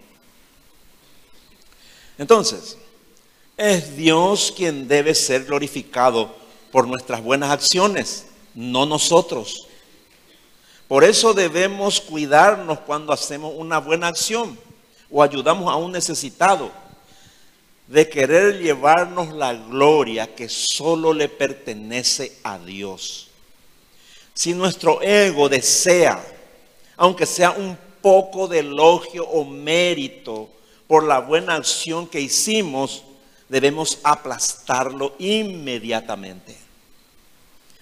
[2.18, 2.78] Entonces,
[3.58, 6.36] es Dios quien debe ser glorificado
[6.72, 9.68] por nuestras buenas acciones, no nosotros.
[10.88, 14.58] Por eso debemos cuidarnos cuando hacemos una buena acción
[15.10, 16.72] o ayudamos a un necesitado,
[17.88, 23.28] de querer llevarnos la gloria que solo le pertenece a Dios.
[24.34, 26.26] Si nuestro ego desea,
[26.96, 30.50] aunque sea un poco de elogio o mérito
[30.88, 33.04] por la buena acción que hicimos,
[33.48, 36.58] debemos aplastarlo inmediatamente.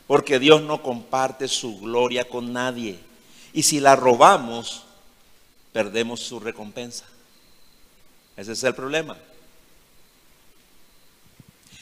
[0.05, 2.99] Porque Dios no comparte su gloria con nadie.
[3.53, 4.83] Y si la robamos,
[5.71, 7.05] perdemos su recompensa.
[8.35, 9.17] Ese es el problema.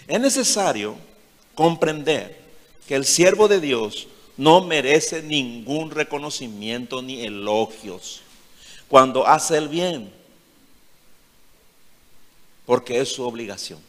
[0.07, 0.95] Es necesario
[1.55, 2.39] comprender
[2.87, 8.21] que el siervo de Dios no merece ningún reconocimiento ni elogios
[8.87, 10.13] cuando hace el bien,
[12.65, 13.79] porque es su obligación.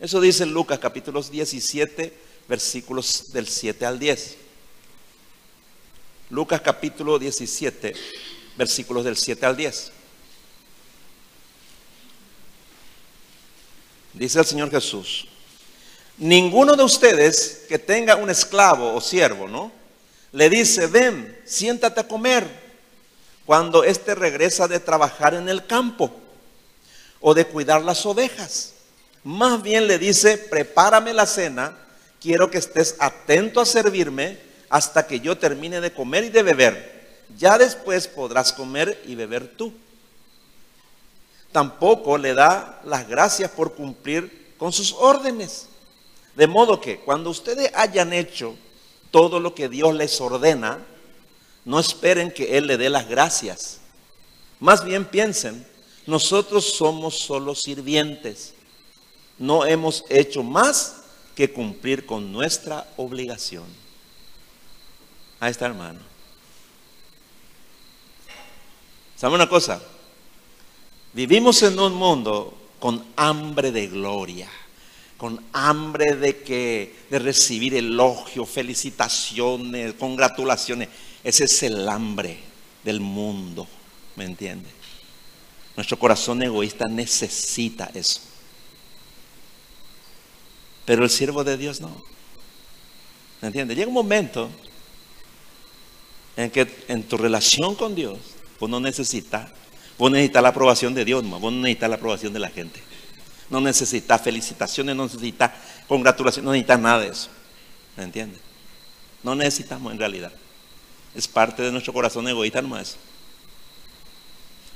[0.00, 2.16] Eso dice Lucas capítulo 17,
[2.48, 4.36] versículos del 7 al 10.
[6.30, 7.94] Lucas capítulo 17,
[8.56, 9.92] versículos del 7 al 10.
[14.14, 15.28] Dice el Señor Jesús,
[16.16, 19.72] ninguno de ustedes que tenga un esclavo o siervo, ¿no?
[20.32, 22.67] Le dice, ven, siéntate a comer
[23.48, 26.12] cuando éste regresa de trabajar en el campo
[27.18, 28.74] o de cuidar las ovejas.
[29.24, 31.74] Más bien le dice, prepárame la cena,
[32.20, 37.16] quiero que estés atento a servirme hasta que yo termine de comer y de beber.
[37.38, 39.72] Ya después podrás comer y beber tú
[41.50, 45.68] tampoco le da las gracias por cumplir con sus órdenes.
[46.36, 48.54] De modo que cuando ustedes hayan hecho
[49.10, 50.84] todo lo que Dios les ordena,
[51.68, 53.80] no esperen que Él le dé las gracias.
[54.58, 55.66] Más bien piensen,
[56.06, 58.54] nosotros somos solo sirvientes.
[59.38, 61.02] No hemos hecho más
[61.34, 63.66] que cumplir con nuestra obligación.
[65.40, 65.98] Ahí está, hermano.
[69.14, 69.82] ¿Sabe una cosa?
[71.12, 74.48] Vivimos en un mundo con hambre de gloria,
[75.18, 80.88] con hambre de que de recibir elogio, felicitaciones, congratulaciones.
[81.24, 82.38] Ese es el hambre
[82.84, 83.66] del mundo,
[84.16, 84.68] ¿me entiende?
[85.76, 88.20] Nuestro corazón egoísta necesita eso.
[90.84, 92.02] Pero el siervo de Dios no.
[93.40, 93.74] ¿Me entiende?
[93.74, 94.50] Llega un momento
[96.36, 98.18] en que en tu relación con Dios
[98.60, 99.52] uno necesita
[99.98, 101.40] Vos necesitas la aprobación de Dios, no.
[101.40, 102.80] vos no necesitas la aprobación de la gente.
[103.50, 105.50] No necesitas felicitaciones, no necesitas
[105.88, 107.28] congratulaciones, no necesitas nada de eso.
[107.96, 108.40] ¿Me entiendes?
[109.24, 110.32] No necesitamos en realidad.
[111.18, 112.96] Es parte de nuestro corazón egoísta nomás.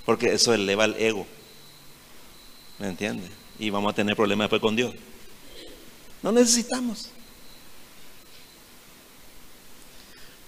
[0.04, 1.24] Porque eso eleva el ego.
[2.80, 3.30] ¿Me entiendes?
[3.60, 4.92] Y vamos a tener problemas después con Dios.
[6.20, 7.10] No necesitamos.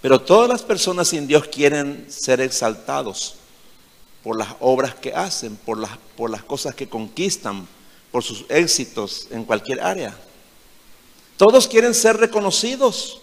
[0.03, 3.37] Pero todas las personas sin Dios quieren ser exaltados
[4.25, 7.69] por las obras que hacen, por las, por las cosas que conquistan,
[8.11, 10.13] por sus éxitos en cualquier área.
[11.37, 13.21] Todos quieren ser reconocidos,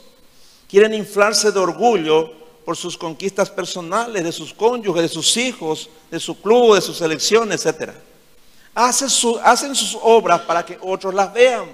[0.70, 6.20] quieren inflarse de orgullo por sus conquistas personales, de sus cónyuges, de sus hijos, de
[6.20, 7.92] su club, de sus elecciones, etc.
[8.74, 9.10] Hacen,
[9.44, 11.66] hacen sus obras para que otros las vean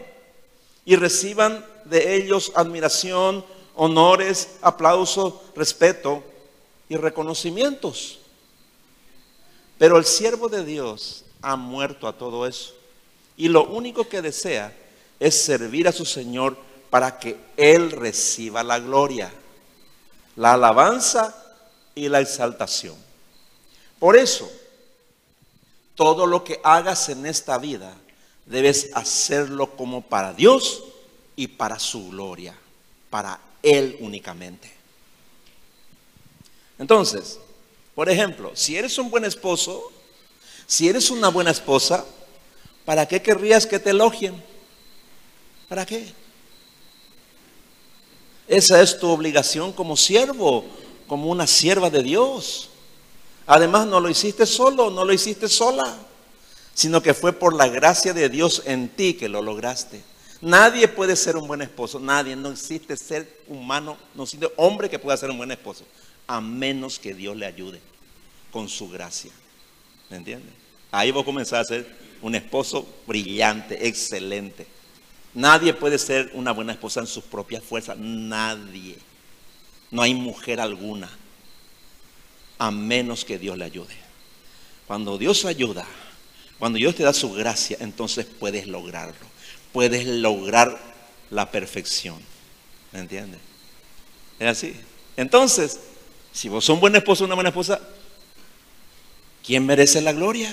[0.86, 3.44] y reciban de ellos admiración,
[3.76, 6.24] honores, aplausos, respeto
[6.90, 8.20] y reconocimientos.
[9.78, 12.74] Pero el siervo de Dios ha muerto a todo eso.
[13.36, 14.76] Y lo único que desea
[15.20, 16.58] es servir a su Señor
[16.90, 19.32] para que Él reciba la gloria,
[20.38, 21.36] la alabanza
[21.94, 22.96] y la exaltación.
[24.00, 24.50] Por eso,
[25.96, 27.94] todo lo que hagas en esta vida,
[28.46, 30.84] debes hacerlo como para Dios
[31.36, 32.56] y para su gloria,
[33.10, 34.72] para Él únicamente.
[36.80, 37.40] Entonces,
[37.96, 39.92] por ejemplo, si eres un buen esposo,
[40.68, 42.06] si eres una buena esposa,
[42.86, 44.42] ¿para qué querrías que te elogien?
[45.68, 46.14] ¿Para qué?
[48.48, 50.66] Esa es tu obligación como siervo,
[51.08, 52.70] como una sierva de Dios.
[53.46, 55.98] Además, no lo hiciste solo, no lo hiciste sola,
[56.74, 60.04] sino que fue por la gracia de Dios en ti que lo lograste.
[60.42, 65.00] Nadie puede ser un buen esposo, nadie, no existe ser humano, no existe hombre que
[65.00, 65.84] pueda ser un buen esposo
[66.28, 67.80] a menos que Dios le ayude
[68.52, 69.32] con su gracia.
[70.10, 70.54] ¿Me entiendes?
[70.92, 71.88] Ahí va a comenzar a ser
[72.22, 74.68] un esposo brillante, excelente.
[75.38, 77.96] Nadie puede ser una buena esposa en sus propias fuerzas.
[77.96, 78.98] Nadie.
[79.92, 81.12] No hay mujer alguna.
[82.58, 83.94] A menos que Dios le ayude.
[84.88, 85.86] Cuando Dios ayuda,
[86.58, 89.28] cuando Dios te da su gracia, entonces puedes lograrlo.
[89.74, 90.76] Puedes lograr
[91.30, 92.20] la perfección.
[92.92, 93.40] ¿Me entiendes?
[94.40, 94.76] Es así.
[95.18, 95.80] Entonces,
[96.34, 97.80] si vos sos un buen esposo una buena esposa,
[99.46, 100.52] ¿quién merece la gloria?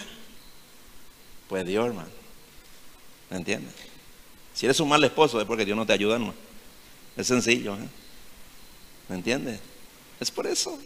[1.48, 2.10] Pues Dios, hermano.
[3.30, 3.83] ¿Me entiendes?
[4.54, 6.32] Si eres un mal esposo es porque Dios no te ayuda, no.
[7.16, 7.88] Es sencillo, ¿eh?
[9.08, 9.60] ¿Me entiendes?
[10.20, 10.78] Es por eso.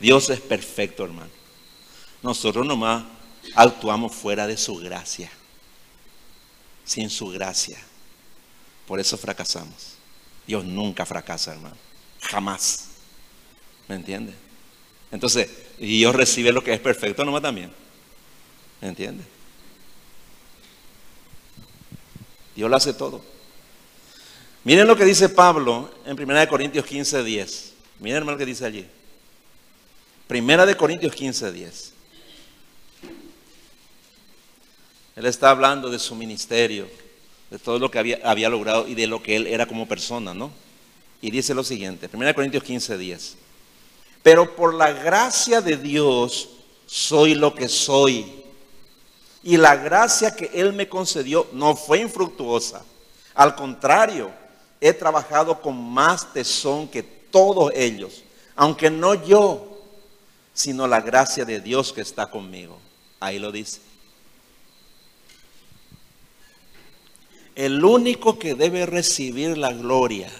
[0.00, 1.30] Dios es perfecto, hermano.
[2.22, 3.04] Nosotros nomás
[3.54, 5.30] actuamos fuera de su gracia.
[6.84, 7.78] sin su gracia.
[8.86, 9.94] Por eso fracasamos.
[10.46, 11.76] Dios nunca fracasa, hermano.
[12.20, 12.88] Jamás.
[13.88, 14.34] ¿Me entiende?
[15.10, 15.48] Entonces,
[15.78, 17.72] Dios recibe lo que es perfecto nomás también.
[18.80, 19.24] ¿Me entiende?
[22.54, 23.22] Dios lo hace todo.
[24.64, 27.72] Miren lo que dice Pablo en 1 Corintios 15, 10.
[28.00, 28.86] Miren hermano que dice allí.
[30.28, 31.92] Primera de Corintios 15, 10.
[35.16, 36.88] Él está hablando de su ministerio,
[37.50, 40.32] de todo lo que había, había, logrado y de lo que él era como persona,
[40.32, 40.50] ¿no?
[41.20, 43.36] Y dice lo siguiente, 1 Corintios 15, 10.
[44.22, 46.48] Pero por la gracia de Dios
[46.86, 48.41] soy lo que soy.
[49.42, 52.84] Y la gracia que Él me concedió no fue infructuosa.
[53.34, 54.30] Al contrario,
[54.80, 58.22] he trabajado con más tesón que todos ellos.
[58.54, 59.80] Aunque no yo,
[60.54, 62.78] sino la gracia de Dios que está conmigo.
[63.20, 63.80] Ahí lo dice.
[67.54, 70.30] El único que debe recibir la gloria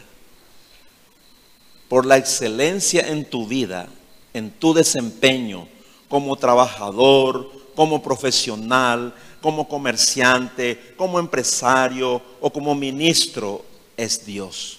[1.88, 3.86] por la excelencia en tu vida,
[4.32, 5.68] en tu desempeño
[6.08, 13.64] como trabajador, como profesional, como comerciante, como empresario o como ministro,
[13.96, 14.78] es Dios.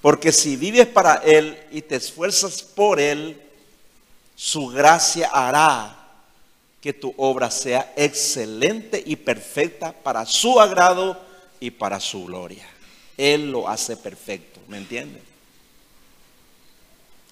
[0.00, 3.40] Porque si vives para Él y te esfuerzas por Él,
[4.34, 5.96] su gracia hará
[6.80, 11.18] que tu obra sea excelente y perfecta para su agrado
[11.58, 12.68] y para su gloria.
[13.16, 15.22] Él lo hace perfecto, ¿me entiendes?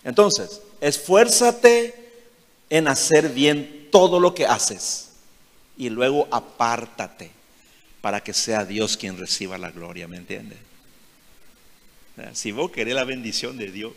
[0.02, 1.94] Entonces, esfuérzate
[2.68, 5.10] en hacer bien todo lo que haces
[5.78, 7.30] y luego apártate
[8.00, 10.58] para que sea Dios quien reciba la gloria, ¿me entiendes?
[12.32, 13.92] Si vos querés la bendición de Dios,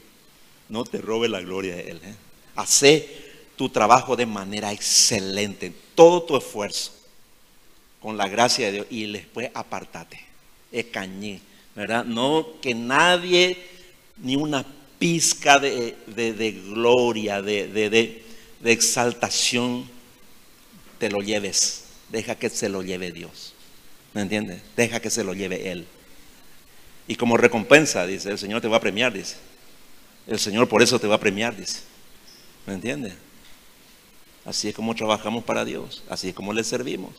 [0.69, 2.01] no te robe la gloria de Él.
[2.03, 3.09] ¿eh?
[3.55, 6.91] Tu trabajo de manera excelente, todo tu esfuerzo,
[7.99, 10.19] con la gracia de Dios, y después apartate,
[10.91, 11.41] cañé,
[11.75, 12.05] ¿verdad?
[12.05, 13.57] No que nadie,
[14.17, 14.63] ni una
[14.99, 15.95] pizca de,
[16.67, 18.26] gloria, de, de,
[18.63, 19.89] exaltación,
[20.99, 21.83] te lo lleves.
[22.09, 23.53] Deja que se lo lleve Dios.
[24.13, 24.61] ¿Me entiendes?
[24.75, 25.85] Deja que se lo lleve Él.
[27.07, 29.35] Y como recompensa, dice, el Señor te va a premiar, dice.
[30.25, 31.79] El Señor por eso te va a premiar, dice.
[32.65, 33.13] ¿Me entiendes?
[34.45, 36.03] Así es como trabajamos para Dios.
[36.09, 37.13] Así es como le servimos.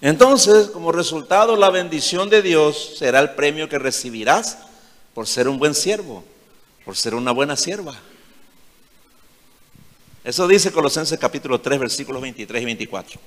[0.00, 4.58] Entonces, como resultado, la bendición de Dios será el premio que recibirás
[5.14, 6.24] por ser un buen siervo,
[6.84, 7.94] por ser una buena sierva.
[10.24, 13.20] Eso dice Colosenses capítulo 3, versículos 23 y 24.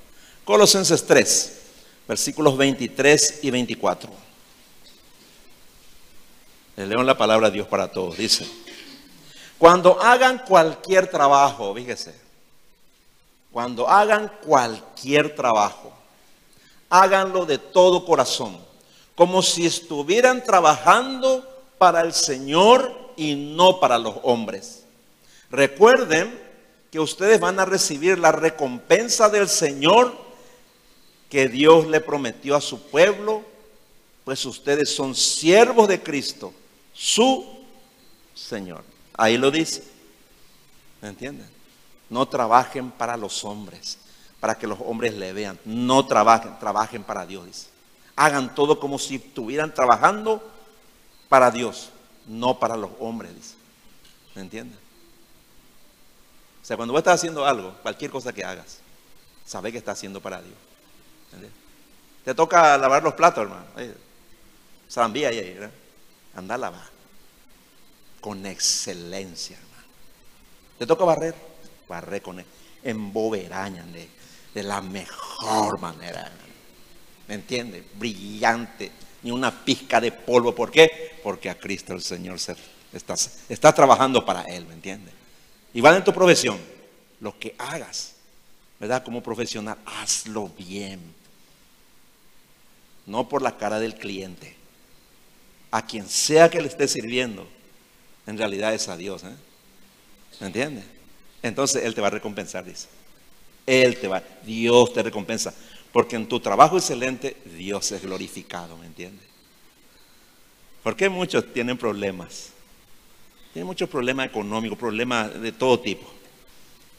[0.44, 1.62] Colosenses 3,
[2.08, 4.10] versículos 23 y 24.
[6.76, 8.16] Le leo la palabra de Dios para todos.
[8.16, 8.46] Dice,
[9.58, 12.14] cuando hagan cualquier trabajo, fíjese,
[13.50, 15.92] cuando hagan cualquier trabajo,
[16.90, 18.58] háganlo de todo corazón,
[19.14, 24.84] como si estuvieran trabajando para el Señor y no para los hombres.
[25.50, 26.38] Recuerden
[26.90, 30.14] que ustedes van a recibir la recompensa del Señor
[31.28, 33.42] que Dios le prometió a su pueblo,
[34.24, 36.52] pues ustedes son siervos de Cristo,
[36.92, 37.44] su
[38.34, 38.84] Señor.
[39.16, 39.82] Ahí lo dice.
[41.00, 41.48] ¿Me entienden?
[42.08, 43.98] No trabajen para los hombres,
[44.40, 45.58] para que los hombres le vean.
[45.64, 47.68] No trabajen, trabajen para Dios.
[48.14, 50.42] Hagan todo como si estuvieran trabajando
[51.28, 51.90] para Dios,
[52.26, 53.54] no para los hombres, dice.
[54.34, 54.78] ¿Me entienden?
[56.62, 58.78] O sea, cuando vos estás haciendo algo, cualquier cosa que hagas,
[59.44, 60.56] sabe que estás haciendo para Dios.
[62.24, 63.64] Te toca lavar los platos, hermano.
[64.90, 65.70] Zambía ahí, ¿verdad?
[66.34, 66.88] Anda a lavar.
[68.20, 69.88] Con excelencia, hermano.
[70.78, 71.34] Te toca barrer,
[71.88, 72.44] barrer con
[72.82, 74.08] emboberaña de
[74.56, 76.32] de la mejor manera.
[77.28, 77.86] ¿Me entiende?
[77.94, 78.90] Brillante,
[79.22, 80.54] ni una pizca de polvo.
[80.54, 81.18] ¿Por qué?
[81.22, 82.56] Porque a Cristo el Señor se,
[83.48, 85.12] está, trabajando para Él, ¿me entiende?
[85.74, 86.58] Y va en tu profesión,
[87.20, 88.14] lo que hagas,
[88.80, 89.02] ¿verdad?
[89.04, 91.00] Como profesional, hazlo bien.
[93.06, 94.56] No por la cara del cliente.
[95.70, 97.46] A quien sea que le esté sirviendo,
[98.26, 99.22] en realidad es a Dios.
[99.24, 99.34] ¿eh?
[100.40, 100.82] ¿Me entiende?
[101.42, 102.88] Entonces Él te va a recompensar, dice.
[103.66, 105.52] Él te va, Dios te recompensa.
[105.96, 109.24] Porque en tu trabajo excelente, Dios es glorificado, ¿me entiendes?
[110.82, 112.50] Porque muchos tienen problemas.
[113.54, 116.06] Tienen muchos problemas económicos, problemas de todo tipo.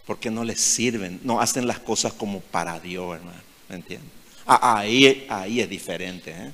[0.08, 3.40] Porque no les sirven, no hacen las cosas como para Dios, hermano.
[3.70, 4.10] ¿Me entiendes?
[4.48, 6.32] Ah, ahí, ahí es diferente.
[6.32, 6.52] ¿eh?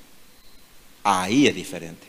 [1.01, 2.07] Ahí es diferente.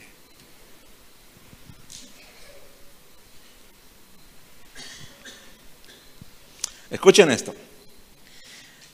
[6.91, 7.55] Escuchen esto.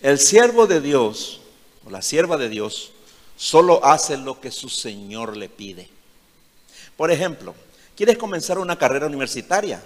[0.02, 1.42] El siervo de Dios,
[1.86, 2.92] o la sierva de Dios,
[3.38, 5.90] solo hace lo que su Señor le pide.
[6.98, 7.54] Por ejemplo,
[7.96, 9.82] ¿quieres comenzar una carrera universitaria?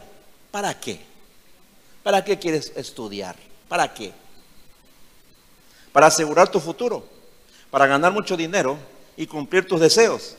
[0.51, 0.99] ¿Para qué?
[2.01, 3.35] ¿Para qué quieres estudiar?
[3.67, 4.13] ¿Para qué?
[5.91, 7.05] Para asegurar tu futuro,
[7.69, 8.77] para ganar mucho dinero
[9.17, 10.35] y cumplir tus deseos.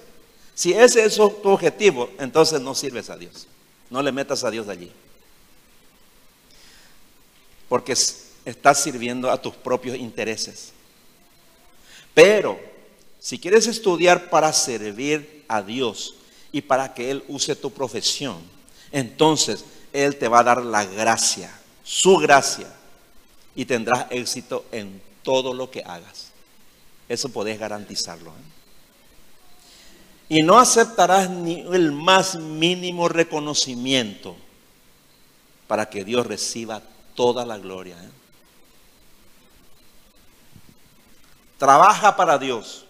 [0.54, 3.46] Si ese es tu objetivo, entonces no sirves a Dios.
[3.90, 4.90] No le metas a Dios allí.
[7.68, 7.94] Porque
[8.46, 10.72] estás sirviendo a tus propios intereses.
[12.14, 12.58] Pero
[13.20, 16.14] si quieres estudiar para servir a Dios
[16.50, 18.38] y para que Él use tu profesión,
[18.90, 21.52] entonces Él te va a dar la gracia,
[21.84, 22.72] su gracia,
[23.54, 26.30] y tendrás éxito en todo lo que hagas.
[27.08, 28.30] Eso podés garantizarlo.
[28.30, 28.56] ¿eh?
[30.28, 34.36] y no aceptarás ni el más mínimo reconocimiento
[35.68, 36.82] para que Dios reciba
[37.14, 37.96] toda la gloria.
[37.96, 38.08] ¿eh?
[41.58, 42.84] Trabaja para Dios,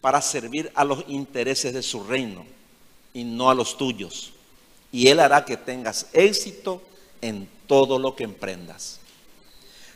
[0.00, 2.44] para servir a los intereses de su reino
[3.14, 4.32] y no a los tuyos.
[4.90, 6.82] Y Él hará que tengas éxito
[7.20, 8.98] en todo lo que emprendas.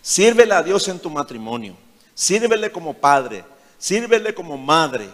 [0.00, 1.76] Sírvele a Dios en tu matrimonio,
[2.14, 3.44] sírvele como padre,
[3.78, 5.10] sírvele como madre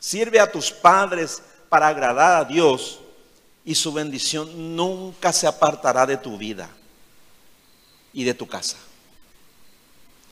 [0.00, 3.00] Sirve a tus padres para agradar a Dios
[3.66, 6.70] y su bendición nunca se apartará de tu vida
[8.14, 8.78] y de tu casa.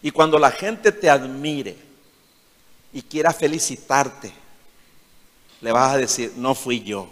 [0.03, 1.77] Y cuando la gente te admire
[2.93, 4.33] y quiera felicitarte,
[5.61, 7.09] le vas a decir, no fui yo,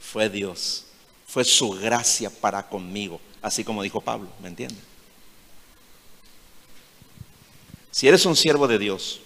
[0.00, 0.84] fue Dios,
[1.26, 4.82] fue su gracia para conmigo, así como dijo Pablo, ¿me entiendes?
[7.90, 9.20] Si eres un siervo de Dios,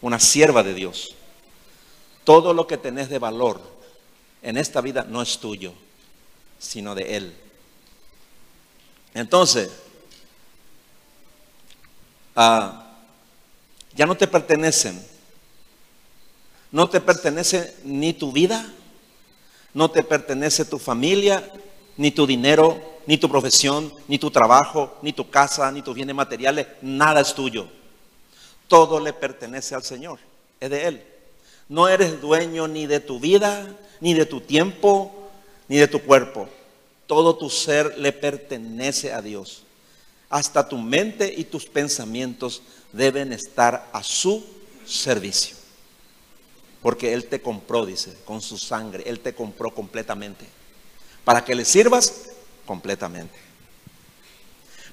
[0.00, 1.14] una sierva de Dios,
[2.24, 3.60] todo lo que tenés de valor
[4.42, 5.72] en esta vida no es tuyo,
[6.58, 7.36] sino de Él.
[9.14, 9.70] Entonces,
[12.34, 15.00] ya no te pertenecen.
[16.72, 18.64] No te pertenece ni tu vida,
[19.74, 21.50] no te pertenece tu familia,
[21.96, 26.14] ni tu dinero, ni tu profesión, ni tu trabajo, ni tu casa, ni tus bienes
[26.14, 26.68] materiales.
[26.80, 27.66] Nada es tuyo.
[28.68, 30.20] Todo le pertenece al Señor.
[30.60, 31.04] Es de Él.
[31.68, 33.66] No eres dueño ni de tu vida,
[34.00, 35.28] ni de tu tiempo,
[35.66, 36.48] ni de tu cuerpo.
[37.06, 39.64] Todo tu ser le pertenece a Dios.
[40.30, 42.62] Hasta tu mente y tus pensamientos
[42.92, 44.46] deben estar a su
[44.86, 45.56] servicio.
[46.80, 49.02] Porque Él te compró, dice, con su sangre.
[49.06, 50.46] Él te compró completamente.
[51.24, 52.30] Para que le sirvas
[52.64, 53.38] completamente.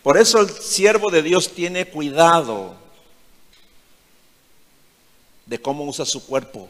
[0.04, 2.76] Por eso el siervo de Dios tiene cuidado
[5.46, 6.68] de cómo usa su cuerpo,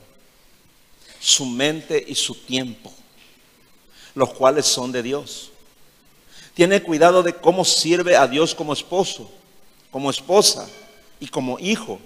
[1.19, 2.93] su mente y su tiempo,
[4.13, 5.51] los cuales son de Dios.
[6.57, 9.29] Tiene cuidado de cómo sirve a Dios como esposo,
[9.91, 10.67] como esposa
[11.19, 11.99] y como hijo.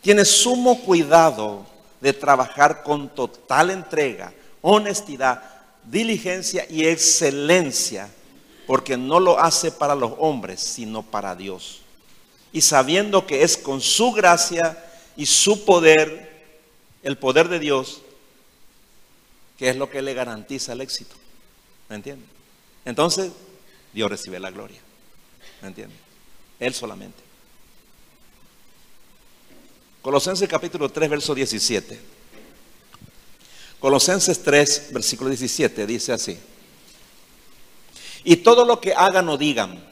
[0.00, 1.64] Tiene sumo cuidado
[2.00, 5.44] de trabajar con total entrega, honestidad,
[5.84, 8.10] diligencia y excelencia,
[8.66, 11.82] porque no lo hace para los hombres, sino para Dios.
[12.52, 14.76] Y sabiendo que es con su gracia
[15.16, 16.50] y su poder,
[17.04, 18.02] el poder de Dios,
[19.56, 21.14] que es lo que le garantiza el éxito.
[21.88, 22.26] ¿Me entiende?
[22.84, 23.30] Entonces,
[23.92, 24.80] Dios recibe la gloria.
[25.62, 25.94] ¿Me entiende?
[26.60, 27.22] Él solamente.
[30.02, 32.00] Colosenses capítulo 3, verso 17.
[33.80, 36.38] Colosenses 3, versículo 17 dice así.
[38.24, 39.82] Y todo lo que hagan o digan,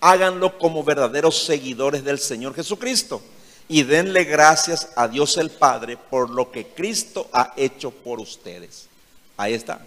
[0.00, 3.22] háganlo como verdaderos seguidores del Señor Jesucristo
[3.68, 8.88] y denle gracias a Dios el Padre por lo que Cristo ha hecho por ustedes.
[9.36, 9.84] Ahí está.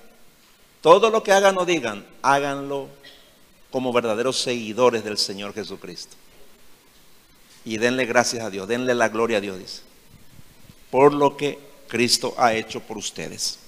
[0.81, 2.89] Todo lo que hagan o digan, háganlo
[3.71, 6.15] como verdaderos seguidores del Señor Jesucristo.
[7.63, 9.81] Y denle gracias a Dios, denle la gloria a Dios, dice,
[10.89, 13.59] por lo que Cristo ha hecho por ustedes.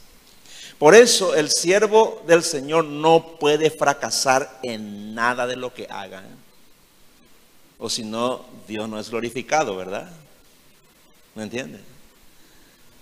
[0.80, 6.44] Por eso el siervo del Señor no puede fracasar en nada de lo que hagan
[7.84, 10.10] o si no, Dios no es glorificado, ¿verdad?
[11.36, 11.82] ¿Me entiendes?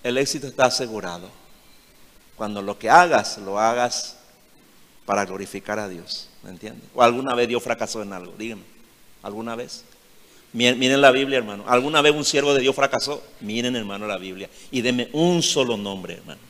[0.02, 1.30] El éxito está asegurado.
[2.36, 4.18] Cuando lo que hagas, lo hagas
[5.06, 6.31] para glorificar a Dios.
[6.44, 6.84] ¿Me entiendes?
[6.94, 8.34] ¿O alguna vez Dios fracasó en algo?
[8.38, 8.64] Díganme.
[9.24, 9.84] ¿Alguna vez?
[10.54, 11.64] Miren la Biblia, hermano.
[11.68, 13.24] ¿Alguna vez un siervo de Dios fracasó?
[13.40, 14.50] Miren, hermano, la Biblia.
[14.70, 16.42] Y denme un solo nombre, hermano.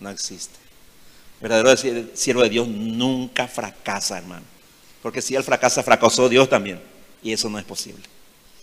[0.00, 0.58] No existe.
[1.40, 1.76] Verdadero
[2.14, 4.44] siervo de Dios nunca fracasa, hermano.
[5.02, 6.80] Porque si él fracasa, fracasó Dios también.
[7.22, 8.02] Y eso no es posible.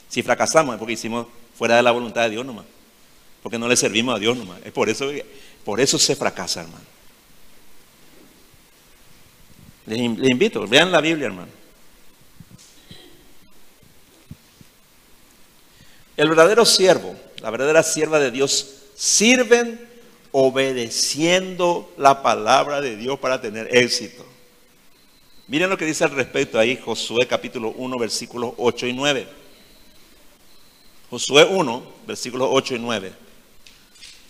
[0.07, 2.66] Si fracasamos es porque hicimos fuera de la voluntad de Dios nomás.
[3.43, 4.59] Porque no le servimos a Dios nomás.
[4.64, 5.09] Es por eso,
[5.66, 6.86] por eso se fracasa, hermano.
[9.86, 11.51] Les, invito, vean la Biblia, hermano.
[16.17, 19.89] El verdadero siervo, la verdadera sierva de Dios, sirven
[20.32, 24.25] obedeciendo la palabra de Dios para tener éxito.
[25.47, 29.27] Miren lo que dice al respecto ahí Josué capítulo 1 versículos 8 y 9.
[31.09, 33.13] Josué 1 versículos 8 y 9.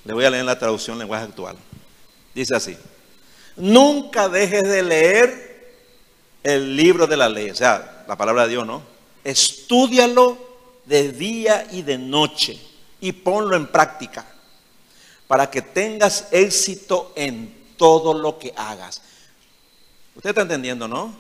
[0.05, 1.57] Le voy a leer la traducción lenguaje actual.
[2.33, 2.75] Dice así.
[3.55, 5.51] Nunca dejes de leer
[6.43, 8.81] el libro de la ley, o sea, la palabra de Dios, ¿no?
[9.23, 10.37] Estúdialo
[10.85, 12.59] de día y de noche
[12.99, 14.25] y ponlo en práctica
[15.27, 19.01] para que tengas éxito en todo lo que hagas.
[20.15, 21.15] Usted está entendiendo, ¿no?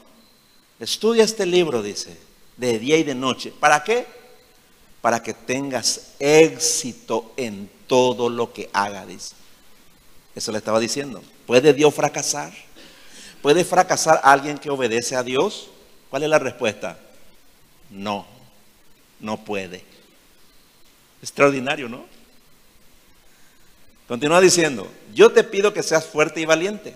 [0.79, 2.17] Estudia este libro, dice,
[2.57, 3.53] de día y de noche.
[3.57, 4.05] ¿Para qué?
[5.01, 9.35] Para que tengas éxito en todo lo que haga, dice.
[10.35, 11.21] Eso le estaba diciendo.
[11.45, 12.51] ¿Puede Dios fracasar?
[13.41, 15.69] ¿Puede fracasar alguien que obedece a Dios?
[16.09, 16.99] ¿Cuál es la respuesta?
[17.89, 18.25] No,
[19.19, 19.83] no puede.
[21.21, 22.05] Extraordinario, ¿no?
[24.07, 26.95] Continúa diciendo, yo te pido que seas fuerte y valiente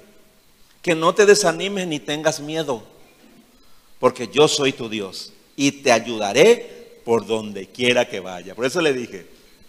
[0.85, 2.83] que no te desanimes ni tengas miedo,
[3.99, 8.53] porque yo soy tu Dios y te ayudaré por donde quiera que vaya.
[8.53, 9.25] Por eso le dije,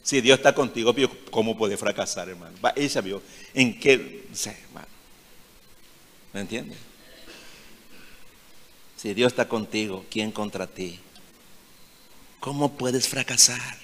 [0.07, 0.95] si Dios está contigo,
[1.33, 2.57] ¿cómo puede fracasar, hermano?
[2.77, 3.21] Ella vio
[3.53, 4.87] en qué, hermano.
[6.33, 6.79] ¿Me entiendes?
[8.97, 11.01] Si Dios está contigo, ¿quién contra ti?
[12.39, 13.79] ¿Cómo puedes fracasar?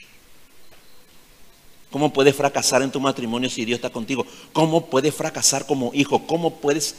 [1.90, 4.24] ¿Cómo puedes fracasar en tu matrimonio si Dios está contigo?
[4.52, 6.24] ¿Cómo puedes fracasar como hijo?
[6.28, 6.94] ¿Cómo puedes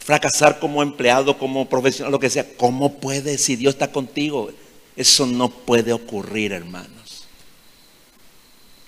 [0.00, 2.56] fracasar como empleado, como profesional, lo que sea.
[2.56, 4.50] ¿Cómo puede si Dios está contigo?
[4.96, 6.97] Eso no puede ocurrir, hermanos.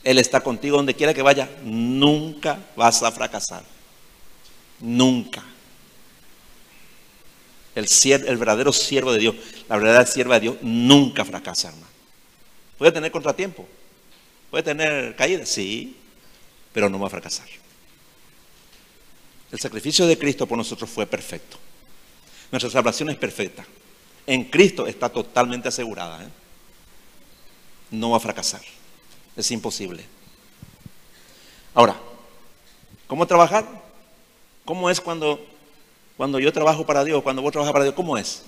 [0.02, 1.48] Él está contigo donde quiera que vaya.
[1.62, 3.62] Nunca vas a fracasar.
[4.80, 5.44] Nunca.
[7.74, 9.36] El, verdadero siervo de Dios,
[9.68, 11.86] la verdadera sierva de Dios, nunca fracasa, hermano.
[12.76, 13.66] Puede tener contratiempo,
[14.50, 15.96] puede tener caída, sí,
[16.72, 17.46] pero no va a fracasar.
[19.52, 21.58] El sacrificio de Cristo por nosotros fue perfecto.
[22.50, 23.64] Nuestra salvación es perfecta.
[24.26, 26.24] En Cristo está totalmente asegurada.
[26.24, 26.28] ¿eh?
[27.92, 28.62] No va a fracasar.
[29.40, 30.04] Es imposible.
[31.72, 31.96] Ahora,
[33.06, 33.64] ¿cómo trabajar?
[34.66, 35.40] ¿Cómo es cuando,
[36.18, 37.94] cuando yo trabajo para Dios, cuando vos trabajas para Dios?
[37.94, 38.42] ¿Cómo es?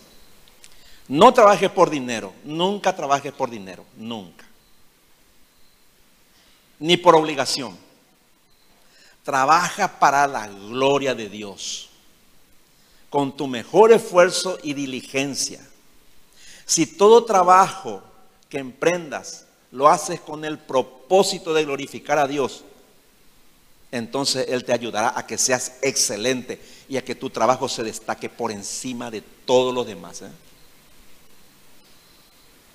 [1.09, 2.34] No trabajes por dinero.
[2.45, 3.86] Nunca trabajes por dinero.
[3.97, 4.45] Nunca.
[6.78, 7.74] Ni por obligación.
[9.24, 11.88] Trabaja para la gloria de Dios,
[13.09, 15.66] con tu mejor esfuerzo y diligencia.
[16.66, 18.03] Si todo trabajo
[18.51, 22.64] que emprendas lo haces con el propósito de glorificar a Dios,
[23.90, 28.28] entonces Él te ayudará a que seas excelente y a que tu trabajo se destaque
[28.28, 30.22] por encima de todos los demás.
[30.22, 30.30] ¿eh?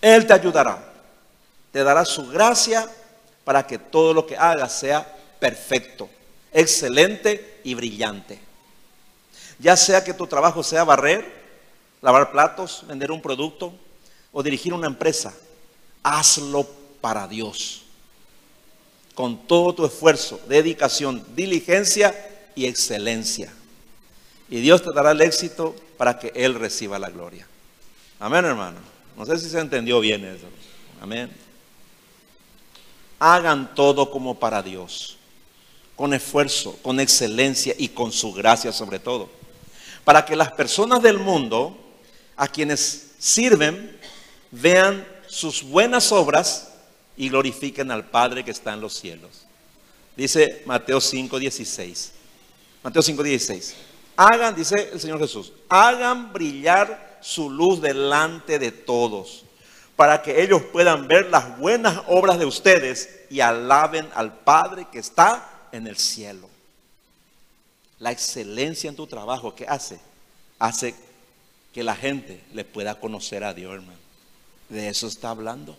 [0.01, 0.93] Él te ayudará,
[1.71, 2.87] te dará su gracia
[3.43, 6.09] para que todo lo que hagas sea perfecto
[6.57, 8.39] excelente y brillante.
[9.59, 11.25] Ya sea que tu trabajo sea barrer,
[12.01, 13.73] lavar platos, vender un producto
[14.31, 15.33] o dirigir una empresa,
[16.03, 16.67] hazlo
[17.01, 17.83] para Dios.
[19.15, 22.15] Con todo tu esfuerzo, dedicación, diligencia
[22.55, 23.51] y excelencia.
[24.49, 27.47] Y Dios te dará el éxito para que Él reciba la gloria.
[28.19, 28.77] Amén, hermano.
[29.17, 30.47] No sé si se entendió bien eso.
[31.01, 31.31] Amén.
[33.19, 35.17] Hagan todo como para Dios
[35.97, 39.29] con esfuerzo, con excelencia y con su gracia sobre todo.
[40.05, 41.75] Para que las personas del mundo
[42.37, 43.99] a quienes sirven
[44.51, 46.69] vean sus buenas obras
[47.17, 49.45] y glorifiquen al Padre que está en los cielos.
[50.15, 52.11] Dice Mateo 5:16.
[52.83, 53.73] Mateo 5:16.
[54.15, 59.43] Hagan, dice el Señor Jesús, hagan brillar su luz delante de todos,
[59.95, 64.99] para que ellos puedan ver las buenas obras de ustedes y alaben al Padre que
[64.99, 66.49] está en el cielo.
[67.99, 69.99] La excelencia en tu trabajo, ¿qué hace?
[70.59, 70.95] Hace
[71.73, 73.99] que la gente le pueda conocer a Dios, hermano.
[74.69, 75.77] De eso está hablando.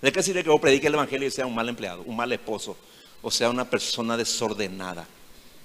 [0.00, 2.32] ¿De qué sirve que vos prediques el Evangelio y sea un mal empleado, un mal
[2.32, 2.76] esposo,
[3.22, 5.06] o sea una persona desordenada?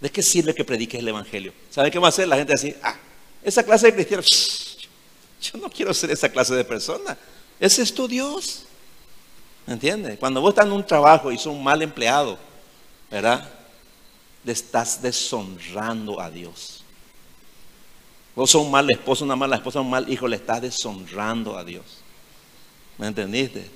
[0.02, 1.54] ¿De qué sirve que prediques el Evangelio?
[1.70, 2.28] ¿Sabe qué va a hacer?
[2.28, 2.96] La gente así, ah,
[3.44, 4.90] esa clase de cristianos,
[5.42, 7.18] yo no quiero ser esa clase de persona.
[7.60, 8.64] Ese es tu Dios.
[9.66, 10.20] ¿Me entiendes?
[10.20, 12.38] Cuando vos estás en un trabajo y sos un mal empleado,
[13.10, 13.50] ¿verdad?
[14.44, 16.84] Le estás deshonrando a Dios.
[18.36, 21.64] Vos sos un mal esposo, una mala esposa, un mal hijo, le estás deshonrando a
[21.64, 21.86] Dios.
[22.98, 23.70] ¿Me entendiste?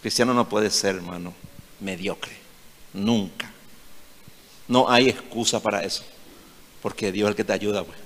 [0.00, 1.34] Cristiano no puede ser, hermano,
[1.80, 2.36] mediocre.
[2.92, 3.50] Nunca.
[4.66, 6.04] No hay excusa para eso.
[6.82, 7.98] Porque Dios es el que te ayuda, pues.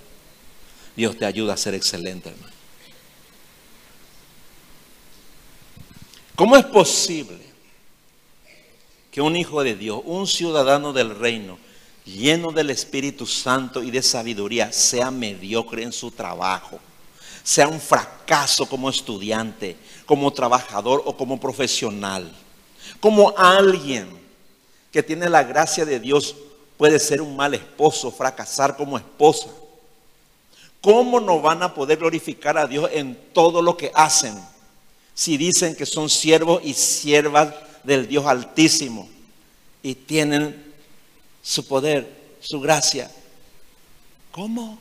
[0.97, 2.53] Dios te ayuda a ser excelente, hermano.
[6.35, 7.41] ¿Cómo es posible
[9.11, 11.59] que un hijo de Dios, un ciudadano del reino,
[12.05, 16.81] lleno del Espíritu Santo y de sabiduría, sea mediocre en su trabajo,
[17.43, 19.77] sea un fracaso como estudiante,
[20.07, 22.33] como trabajador o como profesional?
[23.01, 24.09] Como alguien
[24.91, 26.37] que tiene la gracia de Dios
[26.77, 29.49] puede ser un mal esposo, fracasar como esposa.
[30.81, 34.35] ¿Cómo no van a poder glorificar a Dios en todo lo que hacen
[35.15, 39.09] si dicen que son siervos y siervas del Dios Altísimo
[39.83, 40.75] y tienen
[41.41, 43.11] su poder, su gracia?
[44.33, 44.79] ¿Cómo?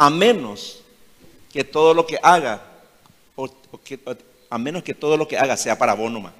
[0.00, 0.80] A menos
[1.52, 2.62] que todo lo que haga,
[4.48, 6.32] a menos que todo lo que haga sea para Bonuma.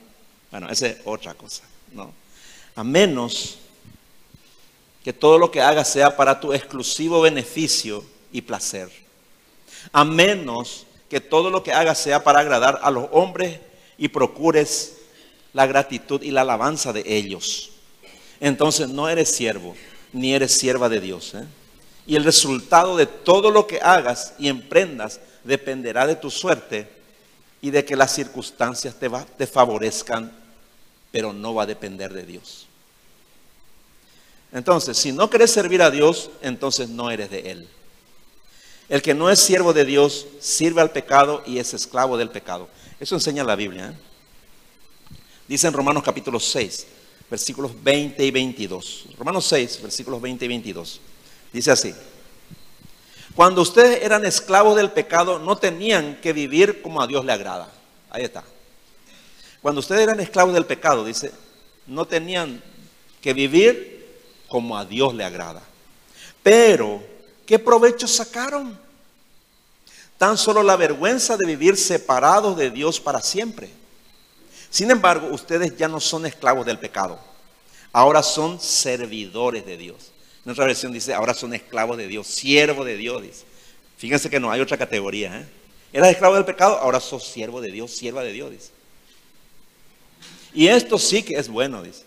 [0.51, 2.11] Bueno, esa es otra cosa, ¿no?
[2.75, 3.59] A menos
[5.05, 8.03] que todo lo que hagas sea para tu exclusivo beneficio
[8.33, 8.91] y placer.
[9.93, 13.61] A menos que todo lo que hagas sea para agradar a los hombres
[13.99, 14.97] y procures
[15.53, 17.73] la gratitud y la alabanza de ellos.
[18.41, 19.77] Entonces no eres siervo,
[20.15, 21.35] ni eres sierva de Dios.
[21.35, 21.45] ¿eh?
[22.11, 26.89] Y el resultado de todo lo que hagas y emprendas dependerá de tu suerte
[27.63, 30.37] y de que las circunstancias te, favorezcan,
[31.13, 32.67] pero no va a depender de Dios.
[34.51, 37.69] Entonces, si no quieres servir a Dios, entonces no eres de Él.
[38.89, 42.69] El que no es siervo de Dios sirve al pecado y es esclavo del pecado.
[42.99, 43.91] Eso enseña la Biblia.
[43.91, 45.17] ¿eh?
[45.47, 46.89] Dice en Romanos capítulo 6,
[47.31, 49.05] versículos 20 y 22.
[49.17, 51.01] Romanos 6, versículos 20 y 22.
[51.53, 51.95] Dice así.
[53.35, 57.69] Cuando ustedes eran esclavos del pecado, no tenían que vivir como a Dios le agrada.
[58.11, 58.45] Ahí está.
[59.63, 61.33] Cuando ustedes eran esclavos del pecado, dice,
[61.87, 62.63] no tenían
[63.21, 64.01] que vivir
[64.49, 65.63] como a Dios le agrada.
[66.43, 67.03] Pero,
[67.47, 68.79] ¿qué provecho sacaron?
[70.19, 73.71] Tan solo la vergüenza de vivir separados de Dios para siempre.
[74.71, 77.19] Sin embargo, ustedes ya no son esclavos del pecado.
[77.93, 80.13] Ahora son servidores de Dios.
[80.45, 83.23] En otra versión dice, ahora son esclavos de Dios, siervos de Dios.
[83.23, 83.45] Dice.
[83.97, 85.41] Fíjense que no hay otra categoría.
[85.41, 85.47] ¿eh?
[85.93, 88.51] Eras esclavo del pecado, ahora sos siervo de Dios, sierva de Dios.
[88.51, 88.71] Dice.
[90.55, 92.05] Y esto sí que es bueno, dice.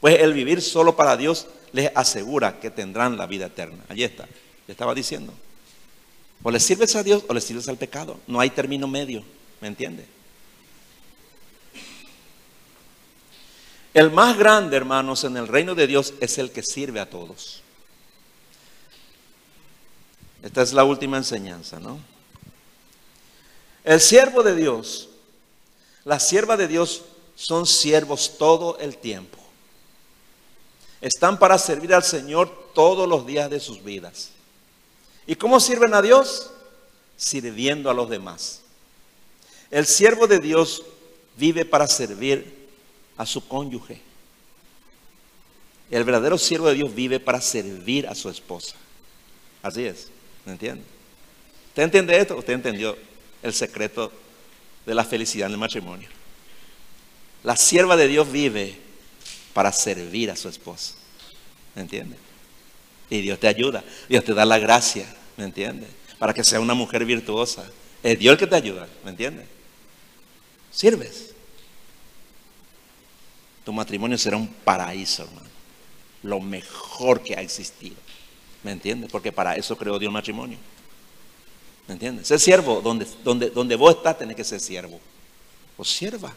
[0.00, 3.84] Pues el vivir solo para Dios les asegura que tendrán la vida eterna.
[3.88, 4.26] Allí está,
[4.66, 5.32] le estaba diciendo.
[6.42, 8.18] O le sirves a Dios o le sirves al pecado.
[8.26, 9.22] No hay término medio,
[9.60, 10.06] ¿me entiende?
[13.92, 17.59] El más grande, hermanos, en el reino de Dios es el que sirve a todos.
[20.42, 21.98] Esta es la última enseñanza, ¿no?
[23.84, 25.08] El siervo de Dios,
[26.04, 27.02] la sierva de Dios
[27.34, 29.38] son siervos todo el tiempo.
[31.00, 34.30] Están para servir al Señor todos los días de sus vidas.
[35.26, 36.50] ¿Y cómo sirven a Dios?
[37.16, 38.60] Sirviendo a los demás.
[39.70, 40.82] El siervo de Dios
[41.36, 42.68] vive para servir
[43.16, 44.00] a su cónyuge.
[45.90, 48.76] El verdadero siervo de Dios vive para servir a su esposa.
[49.62, 50.08] Así es,
[50.44, 50.82] ¿me entiende?
[51.68, 52.36] ¿Usted entiende esto?
[52.36, 52.96] ¿Usted entendió
[53.42, 54.12] el secreto
[54.86, 56.08] de la felicidad en el matrimonio?
[57.42, 58.76] La sierva de Dios vive
[59.52, 60.94] para servir a su esposo.
[61.74, 62.16] ¿Me entiende?
[63.08, 65.86] Y Dios te ayuda, Dios te da la gracia, ¿me entiende?
[66.18, 67.68] Para que sea una mujer virtuosa.
[68.02, 69.46] Es Dios el que te ayuda, ¿me entiende?
[70.70, 71.34] Sirves.
[73.64, 75.48] Tu matrimonio será un paraíso, hermano.
[76.22, 77.96] Lo mejor que ha existido.
[78.62, 79.08] ¿Me entiende?
[79.08, 80.58] Porque para eso creó Dios matrimonio.
[81.86, 82.28] ¿Me entiendes?
[82.28, 85.00] Ser siervo, donde, donde, donde vos estás, tenés que ser siervo.
[85.76, 86.32] O sierva.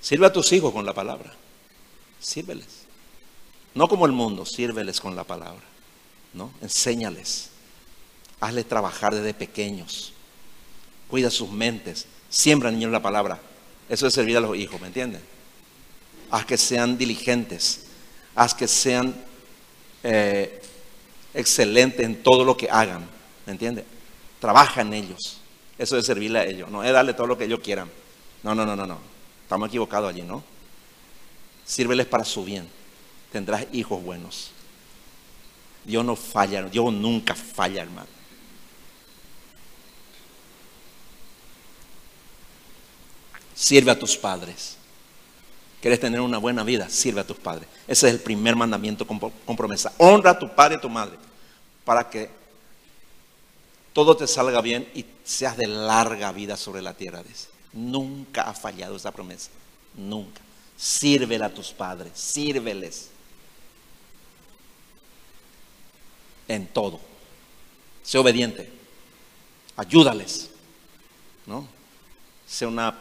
[0.00, 1.32] Sirve a tus hijos con la palabra.
[2.20, 2.86] Sírveles.
[3.74, 5.62] No como el mundo, sírveles con la palabra.
[6.32, 6.52] ¿No?
[6.60, 7.50] Enséñales.
[8.40, 10.12] Hazles trabajar desde pequeños.
[11.08, 12.06] Cuida sus mentes.
[12.28, 13.40] Siembra niños la palabra.
[13.88, 15.20] Eso es servir a los hijos, ¿me entienden?
[16.30, 17.86] Haz que sean diligentes.
[18.34, 19.14] Haz que sean
[20.02, 20.62] eh,
[21.34, 23.06] excelentes en todo lo que hagan.
[23.46, 23.84] ¿Me entiendes?
[24.38, 25.40] Trabaja en ellos.
[25.78, 26.70] Eso es servirle a ellos.
[26.70, 27.90] No es darle todo lo que ellos quieran.
[28.42, 28.98] No, no, no, no, no.
[29.42, 30.42] Estamos equivocados allí, ¿no?
[31.64, 32.68] Sírveles para su bien.
[33.32, 34.50] Tendrás hijos buenos.
[35.84, 38.08] Dios no falla, Dios nunca falla, hermano.
[43.54, 44.76] Sirve a tus padres.
[45.80, 46.90] ¿Quieres tener una buena vida?
[46.90, 47.66] Sirve a tus padres.
[47.88, 49.18] Ese es el primer mandamiento con,
[49.56, 49.92] promesa.
[49.96, 51.16] Honra a tu padre y a tu madre
[51.84, 52.28] para que
[53.94, 57.22] todo te salga bien y seas de larga vida sobre la tierra.
[57.22, 57.48] Dice.
[57.72, 59.50] Nunca ha fallado esa promesa.
[59.94, 60.42] Nunca.
[60.76, 63.08] Sírvele a tus padres, sírveles.
[66.46, 67.00] En todo.
[68.02, 68.70] Sé obediente.
[69.76, 70.50] Ayúdales.
[71.46, 71.66] ¿No?
[72.46, 72.94] Sé una.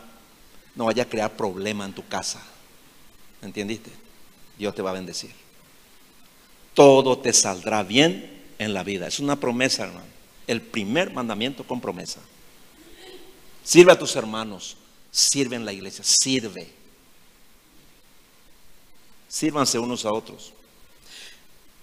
[0.75, 2.41] No vaya a crear problema en tu casa.
[3.41, 3.91] ¿Entendiste?
[4.57, 5.31] Dios te va a bendecir.
[6.73, 9.07] Todo te saldrá bien en la vida.
[9.07, 10.05] Es una promesa, hermano.
[10.47, 12.19] El primer mandamiento con promesa.
[13.63, 14.77] Sirve a tus hermanos.
[15.11, 16.03] Sirve en la iglesia.
[16.03, 16.69] Sirve.
[19.27, 20.53] Sírvanse unos a otros.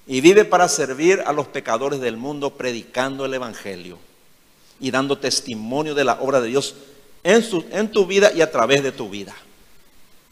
[0.07, 3.99] Y vive para servir a los pecadores del mundo predicando el Evangelio
[4.79, 6.75] y dando testimonio de la obra de Dios
[7.25, 9.35] en, su, en tu vida y a través de tu vida.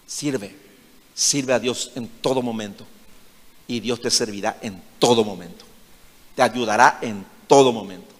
[0.06, 0.54] Sirve,
[1.14, 2.84] sirve a Dios en todo momento
[3.66, 5.64] y Dios te servirá en todo momento.
[6.34, 8.12] Te ayudará en todo momento.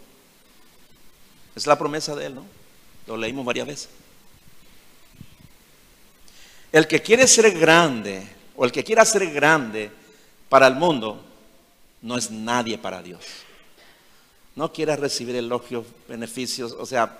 [1.54, 2.46] Es la promesa de Él, ¿no?
[3.06, 3.88] Lo leímos varias veces.
[6.72, 8.26] El que quiere ser grande
[8.56, 9.90] o el que quiera ser grande
[10.48, 11.24] para el mundo
[12.02, 13.24] no es nadie para Dios.
[14.56, 17.18] No quieras recibir elogios, beneficios, o sea,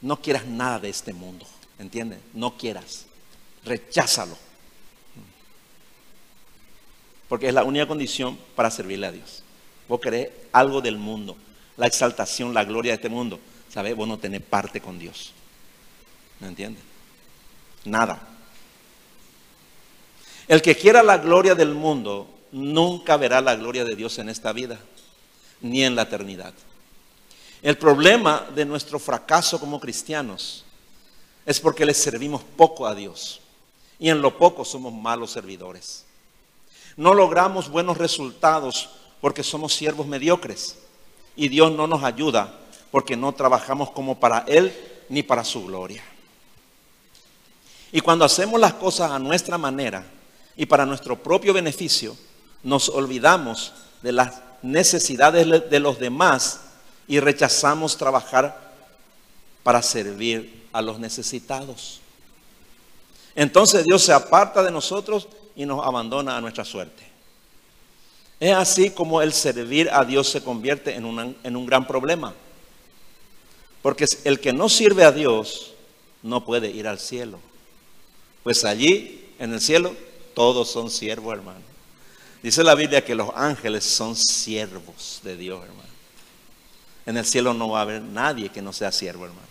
[0.00, 1.46] no quieras nada de este mundo,
[1.78, 2.18] ¿entiendes?
[2.32, 3.06] No quieras,
[3.64, 4.45] recházalo.
[7.28, 9.42] Porque es la única condición para servirle a Dios.
[9.88, 11.36] Vos querés algo del mundo,
[11.76, 13.38] la exaltación, la gloria de este mundo.
[13.68, 13.94] ¿Sabes?
[13.94, 15.32] Vos no tenés parte con Dios.
[16.40, 16.82] ¿Me entiendes?
[17.84, 18.20] Nada.
[20.48, 24.52] El que quiera la gloria del mundo nunca verá la gloria de Dios en esta
[24.52, 24.78] vida,
[25.60, 26.54] ni en la eternidad.
[27.62, 30.64] El problema de nuestro fracaso como cristianos
[31.44, 33.40] es porque le servimos poco a Dios
[33.98, 36.05] y en lo poco somos malos servidores.
[36.96, 38.88] No logramos buenos resultados
[39.20, 40.78] porque somos siervos mediocres
[41.36, 42.54] y Dios no nos ayuda
[42.90, 44.74] porque no trabajamos como para Él
[45.08, 46.02] ni para su gloria.
[47.92, 50.04] Y cuando hacemos las cosas a nuestra manera
[50.56, 52.16] y para nuestro propio beneficio,
[52.62, 53.72] nos olvidamos
[54.02, 56.60] de las necesidades de los demás
[57.06, 58.74] y rechazamos trabajar
[59.62, 62.00] para servir a los necesitados.
[63.34, 67.02] Entonces Dios se aparta de nosotros y nos abandona a nuestra suerte.
[68.38, 72.34] Es así como el servir a Dios se convierte en, en un gran problema.
[73.80, 75.72] Porque el que no sirve a Dios
[76.22, 77.38] no puede ir al cielo.
[78.42, 79.94] Pues allí, en el cielo,
[80.34, 81.60] todos son siervos, hermano.
[82.42, 85.88] Dice la Biblia que los ángeles son siervos de Dios, hermano.
[87.06, 89.46] En el cielo no va a haber nadie que no sea siervo, hermano.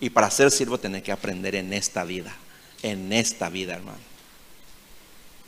[0.00, 2.34] Y para ser siervo tenés que aprender en esta vida,
[2.82, 4.13] en esta vida, hermano.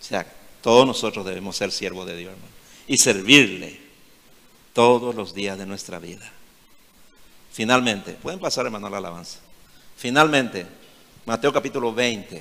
[0.07, 0.25] Sea,
[0.63, 2.53] todos nosotros debemos ser siervos de Dios, hermano.
[2.87, 3.81] Y servirle
[4.73, 6.31] todos los días de nuestra vida.
[7.53, 9.41] Finalmente, pueden pasar, hermano, la alabanza.
[9.97, 10.65] Finalmente,
[11.25, 12.41] Mateo capítulo 20,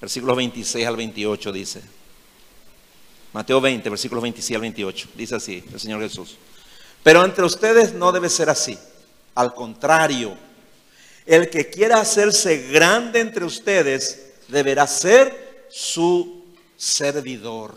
[0.00, 1.82] versículos 26 al 28 dice.
[3.34, 5.08] Mateo 20, versículos 26 al 28.
[5.14, 6.36] Dice así el Señor Jesús.
[7.02, 8.78] Pero entre ustedes no debe ser así.
[9.34, 10.34] Al contrario,
[11.26, 16.41] el que quiera hacerse grande entre ustedes deberá ser su
[16.82, 17.76] servidor.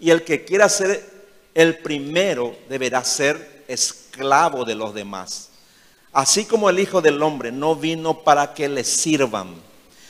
[0.00, 1.08] Y el que quiera ser
[1.54, 5.50] el primero deberá ser esclavo de los demás.
[6.12, 9.54] Así como el Hijo del Hombre no vino para que le sirvan,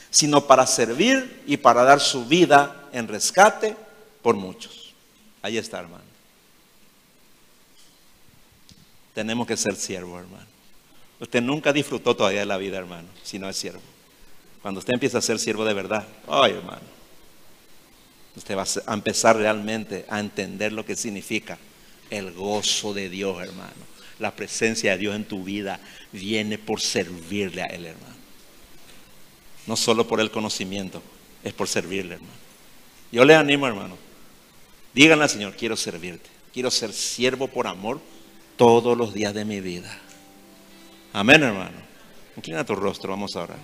[0.09, 3.75] sino para servir y para dar su vida en rescate
[4.23, 4.93] por muchos.
[5.43, 6.03] Ahí está, hermano.
[9.13, 10.47] Tenemos que ser siervos, hermano.
[11.19, 13.81] Usted nunca disfrutó todavía de la vida, hermano, si no es siervo.
[14.63, 16.96] Cuando usted empieza a ser siervo de verdad, ay, hermano,
[18.37, 21.57] usted va a empezar realmente a entender lo que significa
[22.09, 23.87] el gozo de Dios, hermano.
[24.19, 25.79] La presencia de Dios en tu vida
[26.11, 28.15] viene por servirle a Él, hermano.
[29.65, 31.01] No solo por el conocimiento,
[31.43, 32.33] es por servirle, hermano.
[33.11, 33.97] Yo le animo, hermano.
[34.93, 36.29] Díganle al Señor, quiero servirte.
[36.53, 37.99] Quiero ser siervo por amor
[38.55, 39.99] todos los días de mi vida.
[41.13, 41.77] Amén, hermano.
[42.35, 43.59] Inclina tu rostro, vamos a orar.